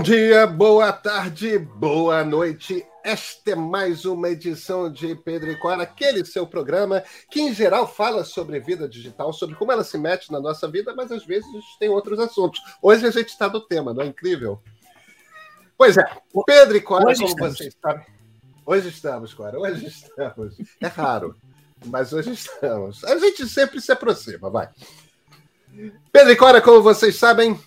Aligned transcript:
Bom 0.00 0.04
dia, 0.04 0.46
boa 0.46 0.90
tarde, 0.94 1.58
boa 1.58 2.24
noite. 2.24 2.86
Esta 3.04 3.50
é 3.50 3.54
mais 3.54 4.06
uma 4.06 4.30
edição 4.30 4.90
de 4.90 5.14
Pedro 5.14 5.50
e 5.50 5.56
Cora, 5.56 5.82
aquele 5.82 6.24
seu 6.24 6.46
programa 6.46 7.04
que, 7.30 7.42
em 7.42 7.52
geral, 7.52 7.86
fala 7.86 8.24
sobre 8.24 8.58
vida 8.60 8.88
digital, 8.88 9.30
sobre 9.30 9.56
como 9.56 9.72
ela 9.72 9.84
se 9.84 9.98
mete 9.98 10.32
na 10.32 10.40
nossa 10.40 10.66
vida, 10.66 10.94
mas 10.96 11.12
às 11.12 11.26
vezes 11.26 11.46
tem 11.78 11.90
outros 11.90 12.18
assuntos. 12.18 12.62
Hoje 12.80 13.06
a 13.06 13.10
gente 13.10 13.28
está 13.28 13.46
no 13.50 13.60
tema, 13.60 13.92
não 13.92 14.02
é 14.02 14.06
incrível? 14.06 14.58
Pois 15.76 15.98
é, 15.98 16.04
Pedro 16.46 16.78
e 16.78 16.80
Cora, 16.80 17.06
hoje 17.06 17.20
como 17.20 17.28
estamos. 17.32 17.58
vocês 17.58 17.76
sabem. 17.82 18.06
Hoje 18.64 18.88
estamos, 18.88 19.34
Cora, 19.34 19.60
hoje 19.60 19.86
estamos. 19.86 20.56
É 20.80 20.86
raro, 20.86 21.36
mas 21.84 22.10
hoje 22.14 22.30
estamos. 22.32 23.04
A 23.04 23.18
gente 23.18 23.46
sempre 23.46 23.78
se 23.82 23.92
aproxima, 23.92 24.48
vai. 24.48 24.70
Pedro 26.10 26.32
e 26.32 26.36
Cora, 26.36 26.62
como 26.62 26.80
vocês 26.80 27.16
sabem, 27.16 27.60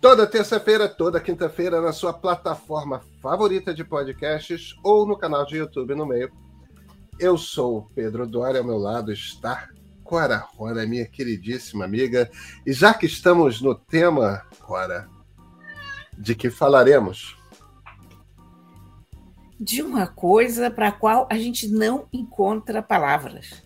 Toda 0.00 0.26
terça-feira, 0.26 0.88
toda 0.88 1.20
quinta-feira, 1.20 1.82
na 1.82 1.92
sua 1.92 2.10
plataforma 2.14 3.02
favorita 3.20 3.74
de 3.74 3.84
podcasts 3.84 4.74
ou 4.82 5.06
no 5.06 5.14
canal 5.14 5.44
de 5.44 5.58
YouTube 5.58 5.94
no 5.94 6.06
meio. 6.06 6.32
Eu 7.18 7.36
sou 7.36 7.86
Pedro 7.94 8.26
Doria, 8.26 8.60
ao 8.60 8.66
meu 8.66 8.78
lado 8.78 9.12
está 9.12 9.68
Cora 10.02 10.38
Rora, 10.38 10.86
minha 10.86 11.04
queridíssima 11.04 11.84
amiga. 11.84 12.30
E 12.64 12.72
já 12.72 12.94
que 12.94 13.04
estamos 13.04 13.60
no 13.60 13.74
tema, 13.74 14.42
Cora, 14.62 15.06
de 16.16 16.34
que 16.34 16.48
falaremos? 16.48 17.36
De 19.60 19.82
uma 19.82 20.06
coisa 20.06 20.70
para 20.70 20.88
a 20.88 20.92
qual 20.92 21.28
a 21.30 21.36
gente 21.36 21.68
não 21.68 22.08
encontra 22.10 22.82
palavras 22.82 23.62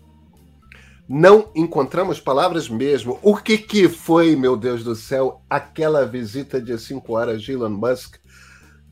não 1.08 1.50
encontramos 1.54 2.20
palavras 2.20 2.68
mesmo. 2.68 3.18
O 3.22 3.36
que, 3.36 3.58
que 3.58 3.88
foi, 3.88 4.34
meu 4.36 4.56
Deus 4.56 4.82
do 4.82 4.94
céu, 4.94 5.42
aquela 5.48 6.06
visita 6.06 6.60
de 6.60 6.78
cinco 6.78 7.14
horas 7.14 7.42
de 7.42 7.52
Elon 7.52 7.70
Musk 7.70 8.16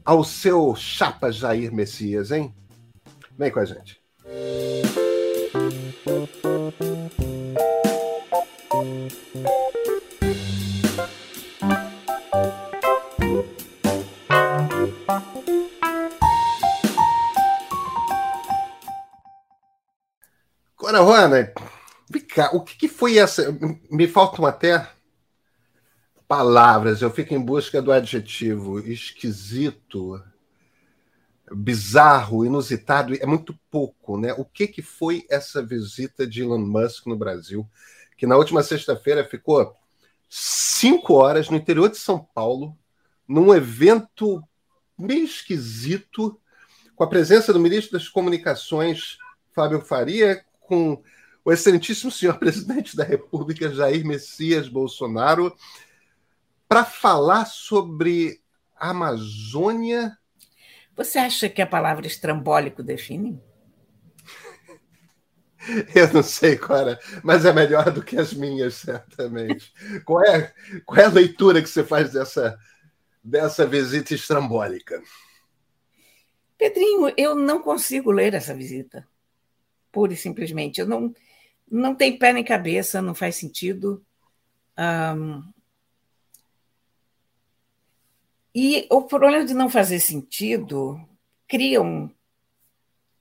ao 0.04 0.24
seu 0.24 0.74
chapa 0.74 1.30
Jair 1.30 1.72
Messias, 1.72 2.30
hein? 2.30 2.54
Vem 3.38 3.50
com 3.50 3.60
a 3.60 3.64
gente. 3.64 4.00
Cora 20.76 21.00
O 22.52 22.60
que, 22.60 22.76
que 22.76 22.88
foi 22.88 23.18
essa? 23.18 23.56
Me 23.90 24.06
faltam 24.06 24.44
até 24.44 24.88
palavras, 26.32 27.02
eu 27.02 27.10
fico 27.10 27.34
em 27.34 27.40
busca 27.40 27.82
do 27.82 27.92
adjetivo 27.92 28.78
esquisito, 28.80 30.22
bizarro, 31.54 32.46
inusitado, 32.46 33.14
é 33.14 33.26
muito 33.26 33.54
pouco, 33.70 34.18
né? 34.18 34.32
O 34.38 34.44
que, 34.44 34.66
que 34.66 34.80
foi 34.80 35.26
essa 35.28 35.62
visita 35.62 36.26
de 36.26 36.40
Elon 36.40 36.58
Musk 36.58 37.06
no 37.06 37.16
Brasil, 37.16 37.68
que 38.16 38.26
na 38.26 38.36
última 38.38 38.62
sexta-feira 38.62 39.24
ficou 39.24 39.76
cinco 40.26 41.14
horas 41.14 41.50
no 41.50 41.56
interior 41.58 41.90
de 41.90 41.98
São 41.98 42.18
Paulo, 42.34 42.74
num 43.28 43.54
evento 43.54 44.42
meio 44.98 45.24
esquisito, 45.24 46.40
com 46.96 47.04
a 47.04 47.08
presença 47.08 47.52
do 47.52 47.60
ministro 47.60 47.98
das 47.98 48.08
Comunicações, 48.08 49.18
Fábio 49.54 49.82
Faria, 49.82 50.42
com 50.60 51.02
o 51.44 51.52
excelentíssimo 51.52 52.10
senhor 52.10 52.38
presidente 52.40 52.96
da 52.96 53.04
República, 53.04 53.72
Jair 53.72 54.06
Messias 54.06 54.68
Bolsonaro, 54.68 55.54
para 56.68 56.84
falar 56.84 57.46
sobre 57.46 58.40
a 58.76 58.90
Amazônia. 58.90 60.16
Você 60.96 61.18
acha 61.18 61.48
que 61.48 61.62
a 61.62 61.66
palavra 61.66 62.06
estrambólico 62.06 62.82
define? 62.82 63.40
Eu 65.94 66.12
não 66.12 66.22
sei, 66.22 66.56
Cora, 66.56 66.98
mas 67.22 67.44
é 67.44 67.52
melhor 67.52 67.90
do 67.90 68.02
que 68.02 68.16
as 68.18 68.32
minhas, 68.32 68.74
certamente. 68.74 69.72
qual, 70.04 70.22
é, 70.24 70.52
qual 70.84 71.00
é 71.00 71.04
a 71.04 71.10
leitura 71.10 71.62
que 71.62 71.68
você 71.68 71.84
faz 71.84 72.12
dessa, 72.12 72.58
dessa 73.22 73.66
visita 73.66 74.14
estrambólica? 74.14 75.00
Pedrinho, 76.58 77.12
eu 77.16 77.34
não 77.34 77.60
consigo 77.62 78.10
ler 78.10 78.34
essa 78.34 78.54
visita. 78.54 79.06
Pura 79.90 80.12
e 80.12 80.16
simplesmente. 80.16 80.80
Eu 80.80 80.86
não, 80.86 81.12
não 81.72 81.94
tem 81.94 82.18
pé 82.18 82.34
nem 82.34 82.44
cabeça, 82.44 83.00
não 83.00 83.14
faz 83.14 83.36
sentido. 83.36 84.04
Um, 84.78 85.42
e 88.54 88.86
o 88.90 89.02
problema 89.02 89.44
de 89.46 89.54
não 89.54 89.70
fazer 89.70 89.98
sentido 89.98 91.00
cria 91.48 91.80
um, 91.80 92.10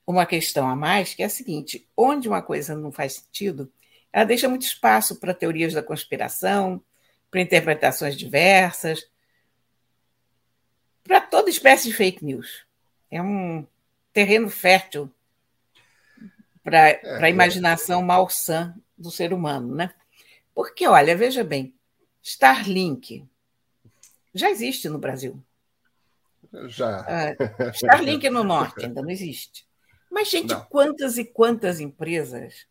uma 0.06 0.26
questão 0.26 0.68
a 0.68 0.76
mais, 0.76 1.14
que 1.14 1.22
é 1.22 1.26
a 1.26 1.30
seguinte: 1.30 1.88
onde 1.96 2.28
uma 2.28 2.42
coisa 2.42 2.76
não 2.76 2.92
faz 2.92 3.14
sentido, 3.14 3.72
ela 4.12 4.26
deixa 4.26 4.48
muito 4.48 4.66
espaço 4.66 5.18
para 5.18 5.32
teorias 5.32 5.72
da 5.72 5.82
conspiração, 5.82 6.82
para 7.30 7.40
interpretações 7.40 8.14
diversas, 8.18 9.08
para 11.02 11.22
toda 11.22 11.48
espécie 11.48 11.88
de 11.88 11.94
fake 11.94 12.22
news. 12.22 12.66
É 13.10 13.22
um 13.22 13.66
terreno 14.12 14.50
fértil 14.50 15.10
para 16.62 16.90
é, 16.90 17.00
a 17.22 17.26
é. 17.26 17.30
imaginação 17.30 18.00
é. 18.00 18.04
malsã 18.04 18.74
do 18.96 19.10
ser 19.10 19.32
humano, 19.32 19.74
né? 19.74 19.92
Porque, 20.54 20.86
olha, 20.86 21.16
veja 21.16 21.42
bem, 21.42 21.74
Starlink 22.22 23.26
já 24.34 24.50
existe 24.50 24.88
no 24.88 24.98
Brasil. 24.98 25.42
Já. 26.66 27.00
Uh, 27.00 27.70
Starlink 27.74 28.28
no 28.30 28.44
norte 28.44 28.84
ainda 28.84 29.02
não 29.02 29.10
existe. 29.10 29.66
Mas, 30.10 30.28
gente, 30.28 30.52
não. 30.52 30.64
quantas 30.66 31.16
e 31.18 31.24
quantas 31.24 31.80
empresas 31.80 32.66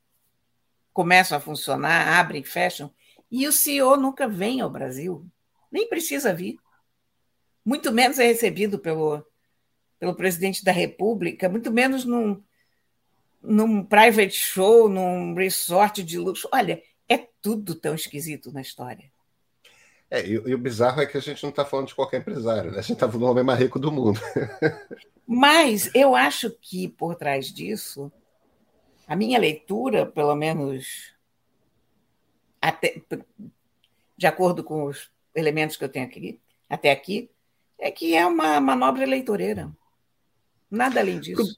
começam 0.94 1.38
a 1.38 1.42
funcionar, 1.42 2.20
abrem, 2.20 2.44
fecham, 2.44 2.94
e 3.32 3.48
o 3.48 3.52
CEO 3.52 3.98
nunca 3.98 4.28
vem 4.28 4.62
ao 4.62 4.70
Brasil, 4.70 5.26
nem 5.72 5.88
precisa 5.88 6.34
vir. 6.34 6.60
Muito 7.64 7.92
menos 7.92 8.20
é 8.20 8.26
recebido 8.26 8.78
pelo, 8.78 9.26
pelo 9.98 10.16
presidente 10.16 10.64
da 10.64 10.72
República, 10.72 11.48
muito 11.48 11.72
menos 11.72 12.04
num, 12.04 12.44
num 13.42 13.84
private 13.84 14.34
show, 14.34 14.88
num 14.88 15.34
resort 15.34 16.04
de 16.04 16.18
luxo. 16.18 16.48
Olha, 16.52 16.82
é 17.10 17.18
tudo 17.42 17.76
tão 17.76 17.96
esquisito 17.96 18.52
na 18.52 18.62
história. 18.62 19.12
É, 20.10 20.26
e, 20.26 20.32
e 20.34 20.54
o 20.54 20.58
bizarro 20.58 21.02
é 21.02 21.06
que 21.06 21.18
a 21.18 21.22
gente 21.22 21.42
não 21.42 21.50
está 21.50 21.64
falando 21.64 21.88
de 21.88 21.96
qualquer 21.96 22.20
empresário, 22.20 22.72
né? 22.72 22.80
A 22.80 22.82
gente 22.82 22.94
está 22.94 23.08
falando 23.08 23.22
do 23.22 23.32
homem 23.32 23.44
mais 23.44 23.60
rico 23.60 23.80
do 23.80 23.92
mundo. 23.92 24.20
Mas 25.26 25.90
eu 25.96 26.16
acho 26.16 26.52
que 26.62 26.90
por 26.90 27.16
trás 27.16 27.48
disso, 27.54 28.12
a 29.08 29.16
minha 29.16 29.40
leitura, 29.40 30.06
pelo 30.06 30.36
menos 30.36 31.14
até, 32.62 33.02
de 34.18 34.28
acordo 34.28 34.64
com 34.64 34.84
os 34.84 35.10
elementos 35.34 35.78
que 35.78 35.84
eu 35.84 35.90
tenho 35.90 36.06
aqui, 36.06 36.40
até 36.70 36.92
aqui, 36.92 37.30
é 37.80 37.90
que 37.90 38.14
é 38.14 38.26
uma 38.26 38.60
manobra 38.60 39.04
eleitoreira. 39.04 39.72
Nada 40.70 41.00
além 41.00 41.20
disso. 41.20 41.58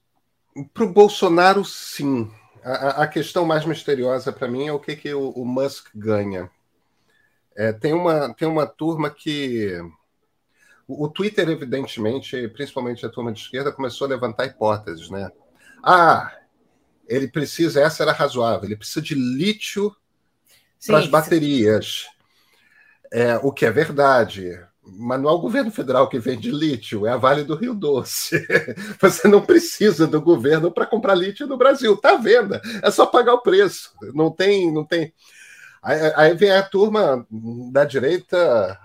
Para 0.72 0.84
o 0.84 0.92
Bolsonaro, 0.92 1.64
sim. 1.64 2.30
A, 2.62 3.02
a, 3.02 3.08
questão 3.08 3.44
mais 3.44 3.66
misteriosa 3.66 4.32
para 4.32 4.48
mim 4.48 4.66
é 4.66 4.72
o 4.72 4.78
que, 4.78 4.96
que 4.96 5.12
o, 5.12 5.30
o 5.30 5.44
Musk 5.44 5.88
ganha. 5.94 6.50
É, 7.56 7.72
tem, 7.72 7.92
uma, 7.92 8.32
tem 8.34 8.48
uma 8.48 8.66
turma 8.66 9.10
que. 9.10 9.78
O, 10.86 11.04
o, 11.04 11.08
Twitter, 11.08 11.48
evidentemente, 11.48 12.48
principalmente 12.48 13.04
a 13.04 13.08
turma 13.08 13.32
de 13.32 13.40
esquerda, 13.40 13.72
começou 13.72 14.06
a 14.06 14.10
levantar 14.10 14.46
hipóteses, 14.46 15.10
né? 15.10 15.30
Ah, 15.82 16.36
ele 17.06 17.28
precisa, 17.28 17.80
essa 17.80 18.02
era 18.02 18.12
razoável, 18.12 18.64
ele 18.64 18.76
precisa 18.76 19.02
de 19.02 19.14
lítio 19.14 19.94
para 20.86 20.98
as 20.98 21.06
baterias. 21.06 22.06
É, 23.12 23.36
o 23.38 23.52
que 23.52 23.66
é 23.66 23.70
verdade 23.70 24.58
mas 24.86 25.20
não 25.20 25.30
é 25.30 25.32
o 25.32 25.38
governo 25.38 25.70
federal 25.70 26.08
que 26.08 26.18
vende 26.18 26.50
lítio, 26.50 27.06
é 27.06 27.10
a 27.10 27.16
Vale 27.16 27.44
do 27.44 27.56
Rio 27.56 27.74
Doce. 27.74 28.46
Você 29.00 29.26
não 29.28 29.40
precisa 29.40 30.06
do 30.06 30.20
governo 30.20 30.70
para 30.70 30.86
comprar 30.86 31.14
lítio 31.14 31.46
no 31.46 31.56
Brasil, 31.56 31.94
está 31.94 32.12
à 32.12 32.16
venda, 32.16 32.60
é 32.82 32.90
só 32.90 33.06
pagar 33.06 33.34
o 33.34 33.42
preço. 33.42 33.92
Não 34.12 34.30
tem, 34.30 34.72
não 34.72 34.84
tem. 34.84 35.12
Aí, 35.82 36.32
vem 36.34 36.50
a 36.50 36.62
turma 36.62 37.26
da 37.70 37.84
direita, 37.84 38.78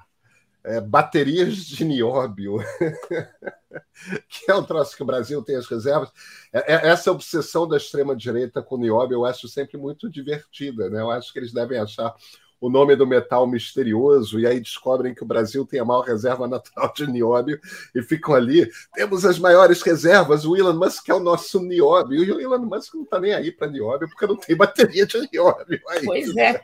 é, 0.66 0.82
baterias 0.82 1.56
de 1.56 1.86
nióbio, 1.86 2.58
que 4.28 4.52
é 4.52 4.56
um 4.56 4.64
troço 4.64 4.98
que 4.98 5.04
o 5.04 5.06
Brasil 5.06 5.42
tem 5.42 5.56
as 5.56 5.66
reservas. 5.66 6.12
É, 6.52 6.74
é, 6.74 6.90
essa 6.90 7.10
obsessão 7.10 7.66
da 7.66 7.78
extrema 7.78 8.14
direita 8.14 8.62
com 8.62 8.78
nióbio 8.78 9.16
eu 9.16 9.26
acho 9.26 9.48
sempre 9.48 9.78
muito 9.78 10.10
divertida, 10.10 10.90
né? 10.90 11.00
Eu 11.00 11.10
acho 11.10 11.32
que 11.32 11.40
eles 11.40 11.54
devem 11.54 11.80
achar 11.80 12.14
o 12.60 12.70
nome 12.70 12.96
do 12.96 13.08
metal 13.08 13.48
misterioso, 13.48 14.40
e 14.40 14.46
aí 14.46 14.60
descobrem 14.60 15.16
que 15.16 15.24
o 15.24 15.28
Brasil 15.28 15.66
tem 15.66 15.80
a 15.80 15.86
maior 15.86 16.02
reserva 16.02 16.48
natural 16.48 16.92
de 16.94 17.08
nióbio 17.08 17.60
e 17.96 18.02
ficam 18.02 18.36
ali. 18.36 18.70
Temos 18.94 19.26
as 19.26 19.40
maiores 19.40 19.82
reservas, 19.82 20.46
o 20.46 20.56
Elon 20.56 20.74
Musk 20.74 21.08
é 21.10 21.14
o 21.14 21.20
nosso 21.20 21.62
nióbio, 21.62 22.24
e 22.24 22.32
o 22.32 22.42
Elon 22.42 22.66
Musk 22.66 22.94
não 22.96 23.04
está 23.04 23.20
nem 23.20 23.34
aí 23.34 23.52
para 23.52 23.68
nióbio, 23.68 24.10
porque 24.10 24.28
não 24.28 24.36
tem 24.36 24.56
bateria 24.56 25.06
de 25.06 25.30
nióbio. 25.32 25.80
Aí. 25.90 26.06
Pois 26.06 26.36
é. 26.36 26.62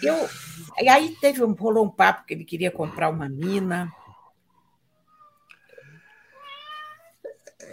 Eu, 0.00 0.28
e 0.80 0.88
aí 0.88 1.16
teve 1.20 1.42
um, 1.42 1.52
rolou 1.52 1.84
um 1.84 1.90
papo 1.90 2.24
que 2.24 2.32
ele 2.32 2.44
queria 2.44 2.70
comprar 2.70 3.08
uma 3.08 3.28
mina. 3.28 3.92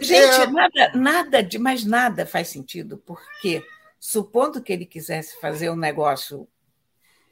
Gente, 0.00 0.40
é... 0.40 0.46
nada, 0.48 0.92
nada 0.94 1.42
de 1.42 1.56
mais 1.56 1.84
nada 1.84 2.26
faz 2.26 2.48
sentido, 2.48 2.98
porque 2.98 3.64
supondo 4.00 4.60
que 4.60 4.72
ele 4.72 4.84
quisesse 4.84 5.40
fazer 5.40 5.70
um 5.70 5.76
negócio 5.76 6.48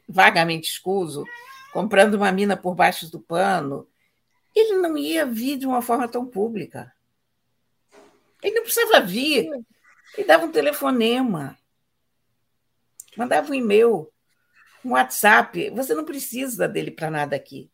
vagamente 0.07 0.69
escuso, 0.69 1.25
comprando 1.73 2.15
uma 2.15 2.31
mina 2.31 2.55
por 2.55 2.75
baixo 2.75 3.09
do 3.11 3.19
pano, 3.19 3.87
ele 4.55 4.77
não 4.77 4.97
ia 4.97 5.25
vir 5.25 5.57
de 5.57 5.67
uma 5.67 5.81
forma 5.81 6.07
tão 6.07 6.25
pública. 6.25 6.93
Ele 8.41 8.55
não 8.55 8.63
precisava 8.63 9.05
vir. 9.05 9.49
Ele 10.17 10.27
dava 10.27 10.45
um 10.45 10.51
telefonema, 10.51 11.57
mandava 13.17 13.51
um 13.51 13.53
e-mail, 13.53 14.09
um 14.83 14.91
WhatsApp. 14.91 15.69
Você 15.71 15.93
não 15.93 16.05
precisa 16.05 16.67
dele 16.67 16.91
para 16.91 17.11
nada 17.11 17.35
aqui. 17.35 17.69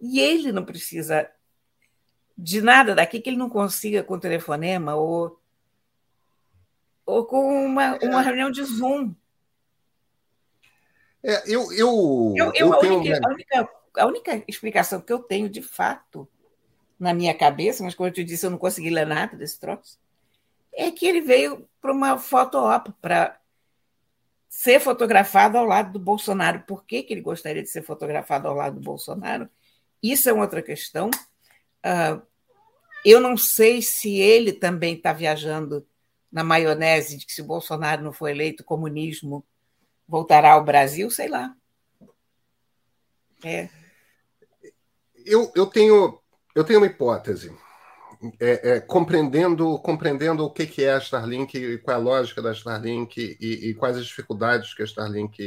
E 0.00 0.20
ele 0.20 0.52
não 0.52 0.64
precisa 0.64 1.30
de 2.36 2.60
nada 2.60 2.94
daqui 2.94 3.20
que 3.20 3.30
ele 3.30 3.36
não 3.36 3.48
consiga 3.48 4.02
com 4.02 4.18
telefonema 4.18 4.96
ou, 4.96 5.40
ou 7.06 7.24
com 7.24 7.64
uma, 7.64 7.96
uma 8.02 8.20
reunião 8.20 8.50
de 8.50 8.62
Zoom. 8.62 9.14
É, 11.24 11.42
eu, 11.46 11.72
eu, 11.72 12.34
eu, 12.36 12.52
eu, 12.54 12.74
a, 12.74 12.78
única, 12.80 13.20
a, 13.24 13.30
única, 13.30 13.68
a 13.96 14.06
única 14.06 14.44
explicação 14.46 15.00
que 15.00 15.10
eu 15.10 15.18
tenho 15.18 15.48
de 15.48 15.62
fato 15.62 16.28
na 17.00 17.14
minha 17.14 17.34
cabeça, 17.34 17.82
mas 17.82 17.94
como 17.94 18.08
eu 18.08 18.12
te 18.12 18.22
disse, 18.22 18.44
eu 18.44 18.50
não 18.50 18.58
consegui 18.58 18.90
ler 18.90 19.06
nada 19.06 19.34
desse 19.34 19.58
troço, 19.58 19.98
é 20.70 20.90
que 20.90 21.06
ele 21.06 21.22
veio 21.22 21.66
para 21.80 21.92
uma 21.92 22.18
foto-op, 22.18 22.92
para 23.00 23.40
ser 24.50 24.80
fotografado 24.80 25.56
ao 25.56 25.64
lado 25.64 25.92
do 25.92 25.98
Bolsonaro. 25.98 26.62
Por 26.66 26.84
que, 26.84 27.02
que 27.02 27.14
ele 27.14 27.22
gostaria 27.22 27.62
de 27.62 27.70
ser 27.70 27.82
fotografado 27.82 28.46
ao 28.46 28.54
lado 28.54 28.76
do 28.76 28.84
Bolsonaro? 28.84 29.48
Isso 30.02 30.28
é 30.28 30.32
outra 30.32 30.60
questão. 30.60 31.10
Uh, 31.84 32.20
eu 33.04 33.18
não 33.20 33.36
sei 33.36 33.80
se 33.80 34.16
ele 34.16 34.52
também 34.52 34.94
está 34.94 35.12
viajando 35.12 35.86
na 36.30 36.44
maionese 36.44 37.16
de 37.16 37.24
que 37.24 37.32
se 37.32 37.40
o 37.40 37.46
Bolsonaro 37.46 38.02
não 38.02 38.12
for 38.12 38.28
eleito, 38.28 38.62
o 38.62 38.66
comunismo 38.66 39.44
voltará 40.06 40.52
ao 40.52 40.64
Brasil, 40.64 41.10
sei 41.10 41.28
lá. 41.28 41.54
É. 43.44 43.68
Eu, 45.24 45.52
eu, 45.54 45.66
tenho, 45.66 46.18
eu 46.54 46.64
tenho 46.64 46.80
uma 46.80 46.86
hipótese. 46.86 47.54
É, 48.40 48.76
é, 48.76 48.80
compreendendo, 48.80 49.78
compreendendo 49.80 50.44
o 50.44 50.50
que, 50.50 50.66
que 50.66 50.82
é 50.82 50.94
a 50.94 50.98
Starlink 50.98 51.58
e 51.58 51.76
qual 51.76 51.96
é 51.96 52.00
a 52.00 52.02
lógica 52.02 52.40
da 52.40 52.52
Starlink 52.52 53.36
e, 53.38 53.68
e 53.68 53.74
quais 53.74 53.98
as 53.98 54.06
dificuldades 54.06 54.72
que 54.72 54.80
a 54.80 54.86
Starlink 54.86 55.42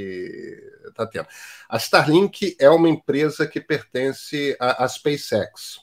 está 0.85 1.07
tendo. 1.07 1.27
A 1.67 1.77
Starlink 1.77 2.55
é 2.59 2.69
uma 2.69 2.87
empresa 2.87 3.47
que 3.47 3.59
pertence 3.59 4.55
à, 4.59 4.87
SpaceX. 4.87 5.79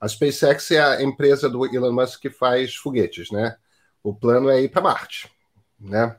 A 0.00 0.08
SpaceX 0.08 0.72
é 0.72 0.80
a 0.80 1.02
empresa 1.02 1.48
do 1.48 1.64
Elon 1.64 1.92
Musk 1.92 2.22
que 2.22 2.30
faz 2.30 2.74
foguetes, 2.74 3.30
né? 3.30 3.56
O 4.02 4.12
plano 4.12 4.50
é 4.50 4.60
ir 4.60 4.68
para 4.68 4.82
Marte, 4.82 5.30
né? 5.78 6.16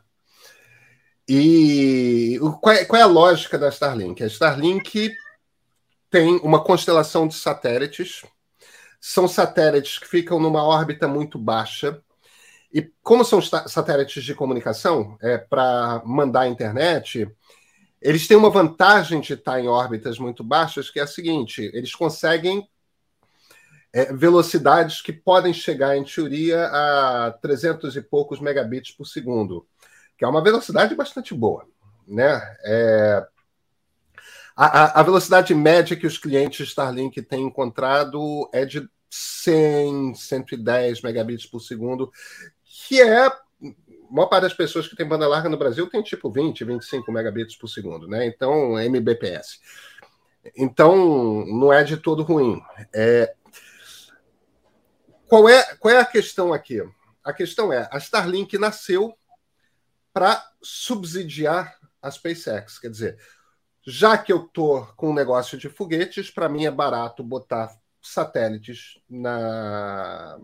E 1.28 2.40
qual 2.62 2.74
é, 2.74 2.86
qual 2.86 3.00
é 3.00 3.04
a 3.04 3.08
lógica 3.08 3.60
da 3.60 3.68
Starlink? 3.68 4.24
A 4.24 4.28
Starlink 4.28 5.14
tem 6.10 6.38
uma 6.38 6.64
constelação 6.64 7.28
de 7.28 7.36
satélites, 7.36 8.24
são 9.02 9.28
satélites 9.28 10.00
que 10.00 10.08
ficam 10.08 10.40
numa 10.40 10.64
órbita 10.64 11.06
muito 11.06 11.38
baixa. 11.38 12.02
E 12.74 12.82
como 13.04 13.26
são 13.26 13.42
satélites 13.42 14.24
de 14.24 14.34
comunicação, 14.34 15.18
é, 15.22 15.38
para 15.38 16.02
mandar 16.06 16.42
a 16.42 16.48
internet, 16.48 17.30
eles 18.02 18.26
têm 18.26 18.38
uma 18.38 18.50
vantagem 18.50 19.20
de 19.20 19.34
estar 19.34 19.60
em 19.60 19.68
órbitas 19.68 20.18
muito 20.18 20.46
baixas, 20.46 20.90
que 20.90 21.00
é 21.00 21.04
a 21.04 21.08
seguinte: 21.08 21.70
eles 21.74 21.94
conseguem 21.94 22.70
é, 23.92 24.14
velocidades 24.14 25.02
que 25.02 25.12
podem 25.12 25.54
chegar, 25.54 25.98
em 25.98 26.06
teoria, 26.06 26.68
a 26.68 27.32
300 27.42 27.98
e 27.98 28.02
poucos 28.02 28.40
megabits 28.40 28.92
por 28.92 29.06
segundo 29.06 29.68
que 30.18 30.26
é 30.26 30.28
uma 30.28 30.44
velocidade 30.44 30.96
bastante 30.96 31.34
boa. 31.34 31.66
Né? 32.08 32.42
É, 32.66 33.28
a, 34.56 35.00
a, 35.00 35.04
velocidade 35.04 35.54
média 35.54 35.96
que 35.96 36.08
os 36.08 36.18
clientes 36.18 36.68
Starlink 36.70 37.22
têm 37.22 37.44
encontrado 37.44 38.50
é 38.52 38.66
de 38.66 38.90
100, 39.10 40.16
110 40.16 41.02
megabits 41.02 41.46
por 41.46 41.60
segundo, 41.60 42.12
que 42.66 43.00
é. 43.00 43.28
A 43.28 44.14
maior 44.14 44.28
parte 44.28 44.44
das 44.44 44.54
pessoas 44.54 44.88
que 44.88 44.96
tem 44.96 45.06
banda 45.06 45.28
larga 45.28 45.50
no 45.50 45.58
Brasil 45.58 45.90
tem 45.90 46.02
tipo 46.02 46.32
20, 46.32 46.64
25 46.64 47.12
megabits 47.12 47.58
por 47.58 47.68
segundo, 47.68 48.08
né? 48.08 48.26
Então, 48.26 48.80
MBPS. 48.80 49.60
Então, 50.56 51.46
não 51.46 51.74
é 51.74 51.84
de 51.84 51.98
todo 51.98 52.24
ruim. 52.24 52.62
É... 52.96 53.34
Qual, 55.28 55.50
é, 55.50 55.76
qual 55.76 55.94
é 55.94 56.00
a 56.00 56.06
questão 56.06 56.54
aqui? 56.54 56.82
A 57.22 57.34
questão 57.34 57.74
é: 57.74 57.90
a 57.92 57.98
Starlink 57.98 58.58
nasceu 58.58 59.14
para 60.18 60.44
subsidiar 60.64 61.78
a 62.02 62.10
SpaceX. 62.10 62.80
Quer 62.80 62.90
dizer, 62.90 63.20
já 63.86 64.18
que 64.18 64.34
eu 64.34 64.46
estou 64.46 64.84
com 64.96 65.12
um 65.12 65.14
negócio 65.14 65.60
de 65.60 65.70
foguetes, 65.70 66.32
para 66.32 66.50
mim 66.50 66.66
é 66.66 66.72
barato 66.72 67.24
botar 67.24 67.70
satélites 68.02 69.00
na, 69.08 70.40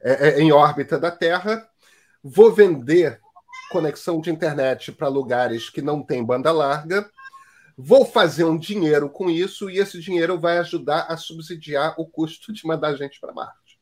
é, 0.00 0.28
é, 0.28 0.40
em 0.40 0.50
órbita 0.50 0.98
da 0.98 1.10
Terra, 1.10 1.68
vou 2.24 2.50
vender 2.54 3.20
conexão 3.70 4.18
de 4.18 4.30
internet 4.30 4.90
para 4.92 5.08
lugares 5.08 5.68
que 5.68 5.82
não 5.82 6.02
têm 6.02 6.24
banda 6.24 6.50
larga, 6.50 7.06
vou 7.76 8.06
fazer 8.06 8.44
um 8.44 8.56
dinheiro 8.56 9.10
com 9.10 9.28
isso 9.28 9.68
e 9.68 9.76
esse 9.76 10.00
dinheiro 10.00 10.40
vai 10.40 10.56
ajudar 10.56 11.02
a 11.10 11.18
subsidiar 11.18 12.00
o 12.00 12.06
custo 12.06 12.50
de 12.50 12.66
mandar 12.66 12.94
gente 12.94 13.20
para 13.20 13.34
Marte. 13.34 13.78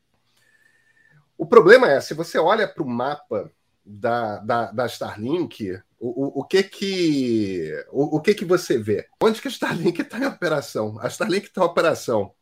O 1.39 1.47
problema 1.47 1.89
é, 1.89 2.01
se 2.01 2.15
você 2.15 2.37
olha 2.37 2.67
para 2.67 2.83
o 2.83 2.89
mapa 2.89 3.49
da, 3.85 4.39
da, 4.39 4.73
da 4.73 4.87
Starlink, 4.87 5.81
o, 5.99 6.09
o, 6.09 6.41
o, 6.41 6.45
que 6.45 6.63
que 6.63 7.85
o, 7.91 8.17
o, 8.17 8.21
que 8.21 8.35
que 8.35 8.45
você 8.45 8.79
vê? 8.79 9.07
Onde 9.23 9.41
que 9.41 9.49
a 9.49 9.51
Starlink 9.51 10.01
está 10.01 10.19
em 10.19 10.27
operação? 10.27 10.99
A 11.01 11.09
Starlink 11.09 11.47
está 11.47 11.61
em 11.61 11.65
operação 11.65 12.33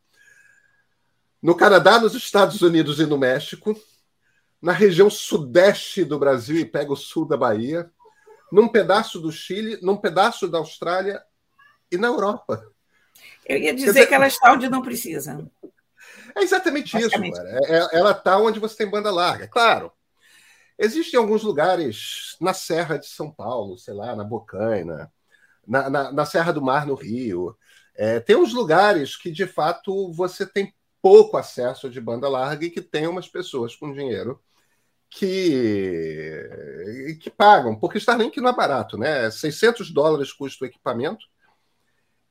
no 1.43 1.57
Canadá, 1.57 1.99
nos 1.99 2.15
Estados 2.15 2.63
Unidos 2.63 3.01
e 3.01 3.07
no 3.07 3.19
México, 3.19 3.75
na 4.61 4.73
região 4.73 5.11
sudeste 5.11 6.05
do 6.05 6.19
Brasil 6.19 6.57
e 6.57 6.65
pega 6.65 6.93
o 6.93 6.97
sul 6.97 7.27
da 7.27 7.37
Bahia, 7.37 7.91
num 8.53 8.69
pedaço 8.69 9.19
do 9.19 9.33
Chile, 9.33 9.79
num 9.83 9.97
pedaço 9.97 10.47
da 10.47 10.59
Austrália 10.59 11.21
e 11.91 11.97
na 11.97 12.07
Europa. 12.07 12.65
Eu 13.45 13.59
ia 13.59 13.75
dizer, 13.75 14.07
que 14.07 14.15
ela 14.15 14.29
está 14.29 14.53
onde 14.53 14.69
não 14.69 14.83
precisa. 14.83 15.45
É 16.37 16.43
exatamente 16.43 16.97
isso, 16.97 17.11
cara. 17.11 17.61
É, 17.65 17.79
é, 17.79 17.89
ela 17.99 18.13
está 18.13 18.39
onde 18.39 18.61
você 18.61 18.77
tem 18.77 18.89
banda 18.89 19.11
larga. 19.11 19.49
Claro, 19.49 19.93
Existem 20.85 21.17
alguns 21.17 21.45
lugares 21.45 22.37
na 22.41 22.53
Serra 22.53 22.99
de 22.99 23.07
São 23.07 23.31
Paulo, 23.31 23.79
sei 23.79 23.95
lá, 23.95 24.17
na 24.17 24.25
Bocaina, 24.25 25.13
na, 25.65 25.89
na, 25.89 26.13
na 26.13 26.27
Serra 26.27 26.53
do 26.53 26.61
Mar, 26.61 26.85
no 26.85 26.97
Rio. 26.97 27.57
É, 27.95 28.19
tem 28.19 28.35
uns 28.35 28.53
lugares 28.53 29.17
que, 29.17 29.31
de 29.31 29.47
fato, 29.47 30.13
você 30.13 30.45
tem 30.45 30.75
pouco 31.01 31.37
acesso 31.37 31.89
de 31.89 32.01
banda 32.01 32.29
larga 32.29 32.67
e 32.67 32.71
que 32.71 32.83
tem 32.83 33.07
umas 33.07 33.29
pessoas 33.29 33.77
com 33.77 33.93
dinheiro 33.93 34.43
que, 35.09 36.51
que 37.21 37.31
pagam, 37.31 37.79
porque 37.79 37.99
Starlink 37.99 38.41
não 38.41 38.51
é 38.51 38.53
barato, 38.53 38.99
né? 38.99 39.31
600 39.31 39.89
dólares 39.93 40.33
custa 40.33 40.65
o 40.65 40.67
equipamento 40.67 41.25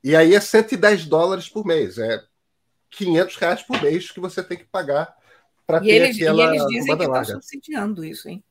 e 0.03 0.13
aí 0.13 0.35
é 0.35 0.41
110 0.41 1.05
dólares 1.05 1.47
por 1.47 1.65
mês, 1.65 1.97
é 1.97 2.21
500 2.89 3.35
reais 3.37 3.63
por 3.63 3.81
mês 3.81 4.11
que 4.11 4.19
você 4.19 4.43
tem 4.43 4.57
que 4.57 4.65
pagar 4.65 5.20
para 5.71 5.81
ter 5.81 5.89
eles, 5.89 6.15
aquela 6.17 6.43
e 6.43 6.47
eles 6.47 6.67
dizem 6.67 6.97
que 6.97 7.03
estão 7.03 7.25
subsidiando 7.25 8.05
isso, 8.05 8.29
hein? 8.29 8.43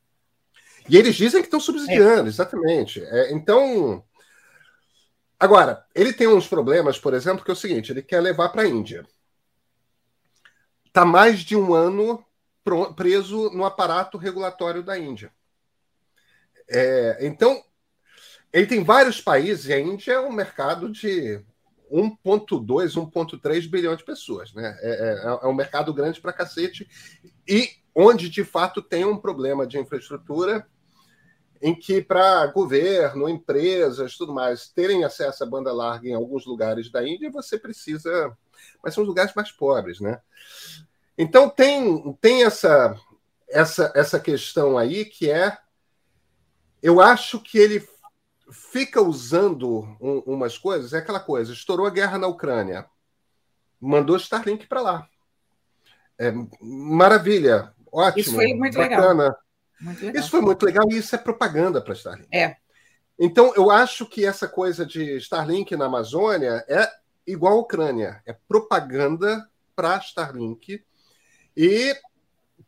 E 0.89 0.97
eles 0.97 1.15
dizem 1.15 1.41
que 1.41 1.47
estão 1.47 1.59
subsidiando, 1.59 2.25
é. 2.25 2.29
exatamente. 2.29 3.03
É, 3.03 3.31
então, 3.31 4.03
agora, 5.39 5.85
ele 5.93 6.11
tem 6.11 6.27
uns 6.27 6.47
problemas, 6.47 6.99
por 6.99 7.13
exemplo, 7.13 7.45
que 7.45 7.51
é 7.51 7.53
o 7.53 7.57
seguinte: 7.57 7.91
ele 7.91 8.01
quer 8.01 8.19
levar 8.19 8.49
para 8.49 8.63
a 8.63 8.67
Índia. 8.67 9.05
Está 10.85 11.05
mais 11.05 11.39
de 11.39 11.55
um 11.55 11.73
ano 11.73 12.23
preso 12.95 13.49
no 13.51 13.65
aparato 13.65 14.17
regulatório 14.17 14.83
da 14.83 14.97
Índia. 14.97 15.31
É, 16.69 17.19
então, 17.21 17.63
ele 18.51 18.67
tem 18.67 18.83
vários 18.83 19.21
países, 19.21 19.65
e 19.65 19.73
a 19.73 19.79
Índia 19.79 20.13
é 20.13 20.19
um 20.19 20.31
mercado 20.31 20.89
de 20.89 21.41
1,2, 21.91 22.65
1,3 22.65 23.69
bilhão 23.69 23.95
de 23.95 24.03
pessoas. 24.03 24.53
Né? 24.53 24.77
É, 24.81 24.89
é, 24.89 25.45
é 25.45 25.47
um 25.47 25.53
mercado 25.53 25.93
grande 25.93 26.21
para 26.21 26.33
cacete 26.33 26.87
e 27.47 27.69
onde 27.93 28.29
de 28.29 28.43
fato 28.43 28.81
tem 28.81 29.03
um 29.05 29.17
problema 29.17 29.67
de 29.67 29.77
infraestrutura 29.77 30.65
em 31.61 31.75
que 31.75 32.01
para 32.01 32.47
governo, 32.47 33.29
empresas, 33.29 34.17
tudo 34.17 34.33
mais, 34.33 34.67
terem 34.67 35.03
acesso 35.03 35.43
à 35.43 35.47
banda 35.47 35.71
larga 35.71 36.07
em 36.07 36.13
alguns 36.13 36.45
lugares 36.45 36.89
da 36.89 37.07
Índia, 37.07 37.29
você 37.29 37.57
precisa. 37.57 38.35
Mas 38.83 38.95
são 38.95 39.03
os 39.03 39.07
lugares 39.07 39.33
mais 39.35 39.51
pobres, 39.51 39.99
né? 39.99 40.19
Então 41.15 41.47
tem, 41.47 42.13
tem 42.19 42.43
essa, 42.43 42.99
essa, 43.47 43.91
essa 43.95 44.19
questão 44.19 44.77
aí 44.77 45.05
que 45.05 45.29
é. 45.29 45.55
Eu 46.81 46.99
acho 46.99 47.39
que 47.39 47.59
ele 47.59 47.87
fica 48.51 49.01
usando 49.01 49.83
um, 49.99 50.19
umas 50.25 50.57
coisas, 50.57 50.93
é 50.93 50.97
aquela 50.97 51.19
coisa, 51.19 51.53
estourou 51.53 51.87
a 51.87 51.91
guerra 51.91 52.17
na 52.17 52.27
Ucrânia, 52.27 52.85
mandou 53.79 54.17
Starlink 54.17 54.67
para 54.67 54.81
lá. 54.81 55.09
é, 56.19 56.31
maravilha, 56.61 57.73
ótimo, 57.91 58.19
isso 58.19 58.35
foi 58.35 58.53
muito 58.53 58.77
bacana. 58.77 59.23
Legal. 59.23 59.37
Muito 59.79 60.05
legal. 60.05 60.21
Isso 60.21 60.29
foi 60.29 60.41
muito 60.41 60.63
legal 60.63 60.87
e 60.91 60.97
isso 60.97 61.15
é 61.15 61.17
propaganda 61.17 61.81
para 61.81 61.95
Starlink. 61.95 62.27
É. 62.31 62.57
Então, 63.17 63.53
eu 63.55 63.71
acho 63.71 64.05
que 64.05 64.25
essa 64.25 64.47
coisa 64.47 64.85
de 64.85 65.17
Starlink 65.17 65.75
na 65.75 65.85
Amazônia 65.85 66.63
é 66.67 66.87
igual 67.25 67.53
a 67.53 67.61
Ucrânia, 67.61 68.21
é 68.25 68.33
propaganda 68.47 69.47
para 69.75 69.97
Starlink 69.97 70.83
e 71.55 71.95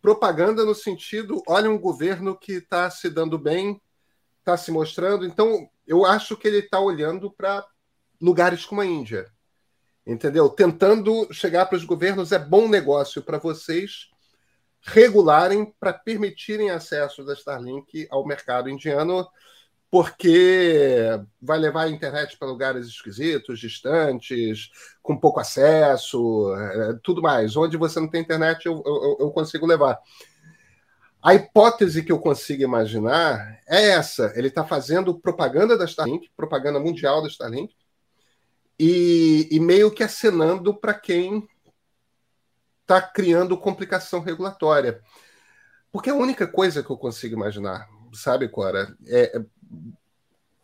propaganda 0.02 0.66
no 0.66 0.76
sentido, 0.76 1.42
olha 1.48 1.70
um 1.70 1.78
governo 1.78 2.38
que 2.38 2.54
está 2.54 2.90
se 2.90 3.10
dando 3.10 3.38
bem, 3.38 3.82
está 4.40 4.58
se 4.58 4.72
mostrando. 4.72 5.26
Então, 5.26 5.70
eu 5.86 6.06
acho 6.06 6.38
que 6.38 6.48
ele 6.48 6.60
está 6.60 6.80
olhando 6.80 7.32
para 7.32 7.66
lugares 8.22 8.66
como 8.66 8.82
a 8.82 8.86
Índia, 8.86 9.26
entendeu? 10.06 10.50
Tentando 10.50 11.28
chegar 11.34 11.66
para 11.66 11.78
os 11.78 11.84
governos 11.84 12.32
é 12.32 12.40
bom 12.40 12.68
negócio 12.68 13.22
para 13.22 13.38
vocês 13.38 14.10
regularem 14.86 15.74
para 15.80 15.94
permitirem 15.94 16.70
acesso 16.70 17.24
da 17.24 17.34
Starlink 17.34 18.06
ao 18.10 18.26
mercado 18.26 18.70
indiano, 18.70 19.26
porque 19.90 21.08
vai 21.42 21.58
levar 21.58 21.84
a 21.84 21.90
internet 21.90 22.38
para 22.38 22.48
lugares 22.48 22.88
esquisitos, 22.88 23.60
distantes, 23.60 24.70
com 25.02 25.18
pouco 25.18 25.40
acesso, 25.40 26.54
é, 26.56 27.00
tudo 27.04 27.22
mais. 27.22 27.56
Onde 27.56 27.78
você 27.78 28.00
não 28.00 28.10
tem 28.10 28.22
internet, 28.22 28.66
eu, 28.66 28.82
eu, 28.86 29.18
eu 29.20 29.32
consigo 29.32 29.66
levar. 29.66 30.00
A 31.24 31.34
hipótese 31.34 32.04
que 32.04 32.12
eu 32.12 32.20
consigo 32.20 32.64
imaginar 32.64 33.62
é 33.66 33.92
essa: 33.92 34.34
ele 34.36 34.50
está 34.50 34.66
fazendo 34.66 35.18
propaganda 35.18 35.78
da 35.78 35.86
Starlink, 35.86 36.30
propaganda 36.36 36.82
mundial 36.82 37.22
da 37.22 37.30
Starlink, 37.30 37.74
e, 38.78 39.48
e 39.50 39.58
meio 39.58 39.90
que 39.90 40.04
acenando 40.04 40.76
para 40.76 40.94
quem 40.94 41.48
está 42.82 43.02
criando 43.02 43.58
complicação 43.58 44.20
regulatória. 44.20 45.02
Porque 45.94 46.10
a 46.10 46.16
única 46.16 46.46
coisa 46.46 46.84
que 46.84 46.90
eu 46.90 46.98
consigo 46.98 47.36
imaginar, 47.36 47.88
sabe, 48.12 48.50
Cora, 48.50 48.94
é, 49.08 49.38
é 49.38 49.46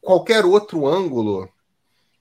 qualquer 0.01 0.43
outro 0.43 0.85
ângulo. 0.85 1.47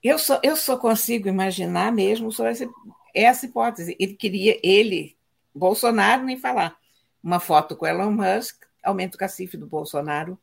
Eu 0.00 0.16
só, 0.16 0.38
eu 0.44 0.54
só 0.54 0.76
consigo 0.76 1.26
imaginar 1.26 1.90
mesmo 1.90 2.30
só 2.30 2.46
essa, 2.46 2.68
essa 3.12 3.46
hipótese. 3.46 3.96
Ele 3.98 4.14
queria, 4.14 4.60
ele, 4.62 5.16
Bolsonaro, 5.52 6.22
nem 6.22 6.38
falar. 6.38 6.78
Uma 7.22 7.40
foto 7.40 7.76
com 7.76 7.86
Elon 7.86 8.10
Musk 8.10 8.64
aumenta 8.82 9.16
o 9.16 9.18
cacife 9.18 9.56
do 9.56 9.66
Bolsonaro 9.66 10.38